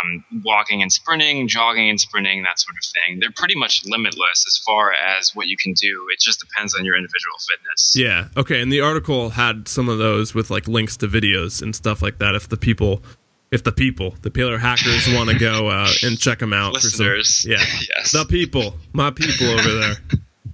um, 0.04 0.24
walking 0.44 0.82
and 0.82 0.92
sprinting, 0.92 1.48
jogging 1.48 1.88
and 1.88 2.00
sprinting, 2.00 2.42
that 2.42 2.58
sort 2.58 2.76
of 2.76 2.84
thing. 2.84 3.20
They're 3.20 3.32
pretty 3.34 3.56
much 3.56 3.84
limitless 3.84 4.44
as 4.46 4.58
far 4.64 4.92
as 4.92 5.32
what 5.34 5.46
you 5.46 5.56
can 5.56 5.72
do. 5.72 6.06
It 6.12 6.20
just 6.20 6.40
depends 6.40 6.74
on 6.74 6.84
your 6.84 6.96
individual 6.96 7.36
fitness. 7.48 7.94
Yeah. 7.96 8.28
Okay. 8.36 8.60
And 8.60 8.70
the 8.70 8.80
article 8.80 9.30
had 9.30 9.68
some 9.68 9.88
of 9.88 9.98
those 9.98 10.34
with 10.34 10.50
like 10.50 10.68
links 10.68 10.96
to 10.98 11.08
videos 11.08 11.62
and 11.62 11.74
stuff 11.74 12.02
like 12.02 12.18
that. 12.18 12.34
If 12.34 12.48
the 12.48 12.56
people, 12.56 13.02
if 13.50 13.64
the 13.64 13.72
people, 13.72 14.14
the 14.22 14.30
Paleo 14.30 14.58
hackers 14.58 15.08
want 15.14 15.30
to 15.30 15.38
go 15.38 15.68
uh, 15.68 15.88
and 16.02 16.18
check 16.18 16.38
them 16.38 16.52
out. 16.52 16.74
Listeners. 16.74 17.40
For 17.40 17.48
some, 17.48 17.50
yeah. 17.52 17.58
yes. 17.96 18.12
The 18.12 18.24
people, 18.24 18.76
my 18.92 19.10
people 19.10 19.48
over 19.48 19.72
there. 19.72 19.94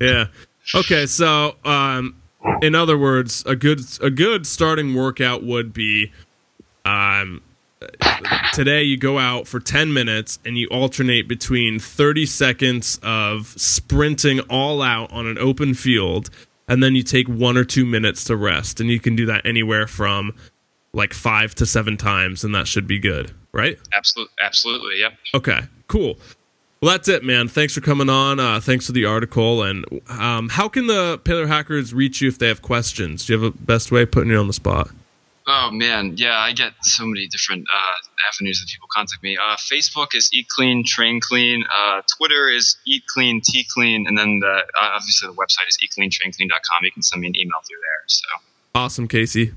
Yeah. 0.01 0.27
Okay. 0.75 1.07
So, 1.07 1.57
um, 1.65 2.22
in 2.61 2.75
other 2.75 2.99
words, 2.99 3.45
a 3.47 3.57
good 3.57 3.81
a 4.01 4.11
good 4.11 4.47
starting 4.47 4.95
workout 4.95 5.43
would 5.43 5.73
be 5.73 6.13
um, 6.85 7.43
today 8.53 8.83
you 8.83 8.97
go 8.97 9.19
out 9.19 9.47
for 9.47 9.61
10 9.61 9.93
minutes 9.93 10.39
and 10.45 10.57
you 10.59 10.69
alternate 10.69 11.29
between 11.29 11.79
30 11.79 12.27
seconds 12.27 12.99
of 13.03 13.49
sprinting 13.57 14.41
all 14.51 14.83
out 14.83 15.13
on 15.13 15.27
an 15.27 15.39
open 15.39 15.75
field 15.75 16.31
and 16.69 16.83
then 16.83 16.95
you 16.95 17.03
take 17.03 17.29
1 17.29 17.57
or 17.57 17.65
2 17.65 17.85
minutes 17.85 18.25
to 18.25 18.37
rest 18.37 18.81
and 18.81 18.89
you 18.89 19.01
can 19.01 19.17
do 19.17 19.27
that 19.27 19.45
anywhere 19.45 19.87
from 19.87 20.35
like 20.93 21.13
5 21.13 21.55
to 21.57 21.67
7 21.67 21.97
times 21.97 22.45
and 22.45 22.55
that 22.55 22.67
should 22.67 22.87
be 22.87 22.99
good, 22.99 23.33
right? 23.53 23.79
Absolutely 23.97 24.33
absolutely, 24.43 25.01
yep. 25.01 25.13
Okay. 25.35 25.61
Cool. 25.89 26.17
Well, 26.83 26.91
that's 26.91 27.09
it, 27.09 27.23
man. 27.23 27.47
Thanks 27.47 27.75
for 27.75 27.81
coming 27.81 28.11
on. 28.11 28.41
Uh, 28.41 28.59
thanks 28.59 28.87
for 28.87 28.93
the 28.93 29.05
article. 29.05 29.63
And 29.63 29.85
um, 30.09 30.49
how 30.49 30.69
can 30.69 30.89
the 30.89 31.21
Paleo 31.23 31.47
hackers 31.47 31.95
reach 31.95 32.21
you 32.21 32.27
if 32.27 32.39
they 32.39 32.49
have 32.49 32.61
questions? 32.61 33.25
Do 33.25 33.33
you 33.33 33.41
have 33.41 33.55
a 33.55 33.57
best 33.57 33.93
way 33.93 34.03
of 34.03 34.11
putting 34.11 34.31
you 34.31 34.37
on 34.37 34.49
the 34.49 34.53
spot? 34.53 34.91
Oh 35.47 35.71
man, 35.73 36.17
yeah, 36.17 36.39
I 36.39 36.53
get 36.53 36.73
so 36.83 37.05
many 37.05 37.29
different 37.29 37.67
uh, 37.73 38.29
avenues 38.29 38.61
that 38.61 38.69
people 38.69 38.89
contact 38.93 39.23
me. 39.23 39.37
Uh, 39.37 39.57
Facebook 39.57 40.09
is 40.15 40.29
Eat 40.33 40.49
Clean, 40.49 40.85
Train 40.85 41.21
Clean. 41.21 41.65
Uh, 41.71 42.03
Twitter 42.17 42.49
is 42.49 42.77
Eat 42.85 43.05
Clean, 43.07 43.41
T 43.41 43.65
Clean, 43.73 44.07
and 44.07 44.19
then 44.19 44.41
the, 44.41 44.47
uh, 44.47 44.91
obviously 44.95 45.29
the 45.29 45.35
website 45.35 45.69
is 45.69 45.79
eatcleantrainclean.com. 45.79 46.85
You 46.85 46.93
can 46.93 47.03
send 47.03 47.23
me 47.23 47.29
an 47.29 47.37
email 47.37 47.59
through 47.67 47.79
there. 47.81 48.05
So 48.07 48.27
awesome, 48.75 49.09
Casey. 49.09 49.53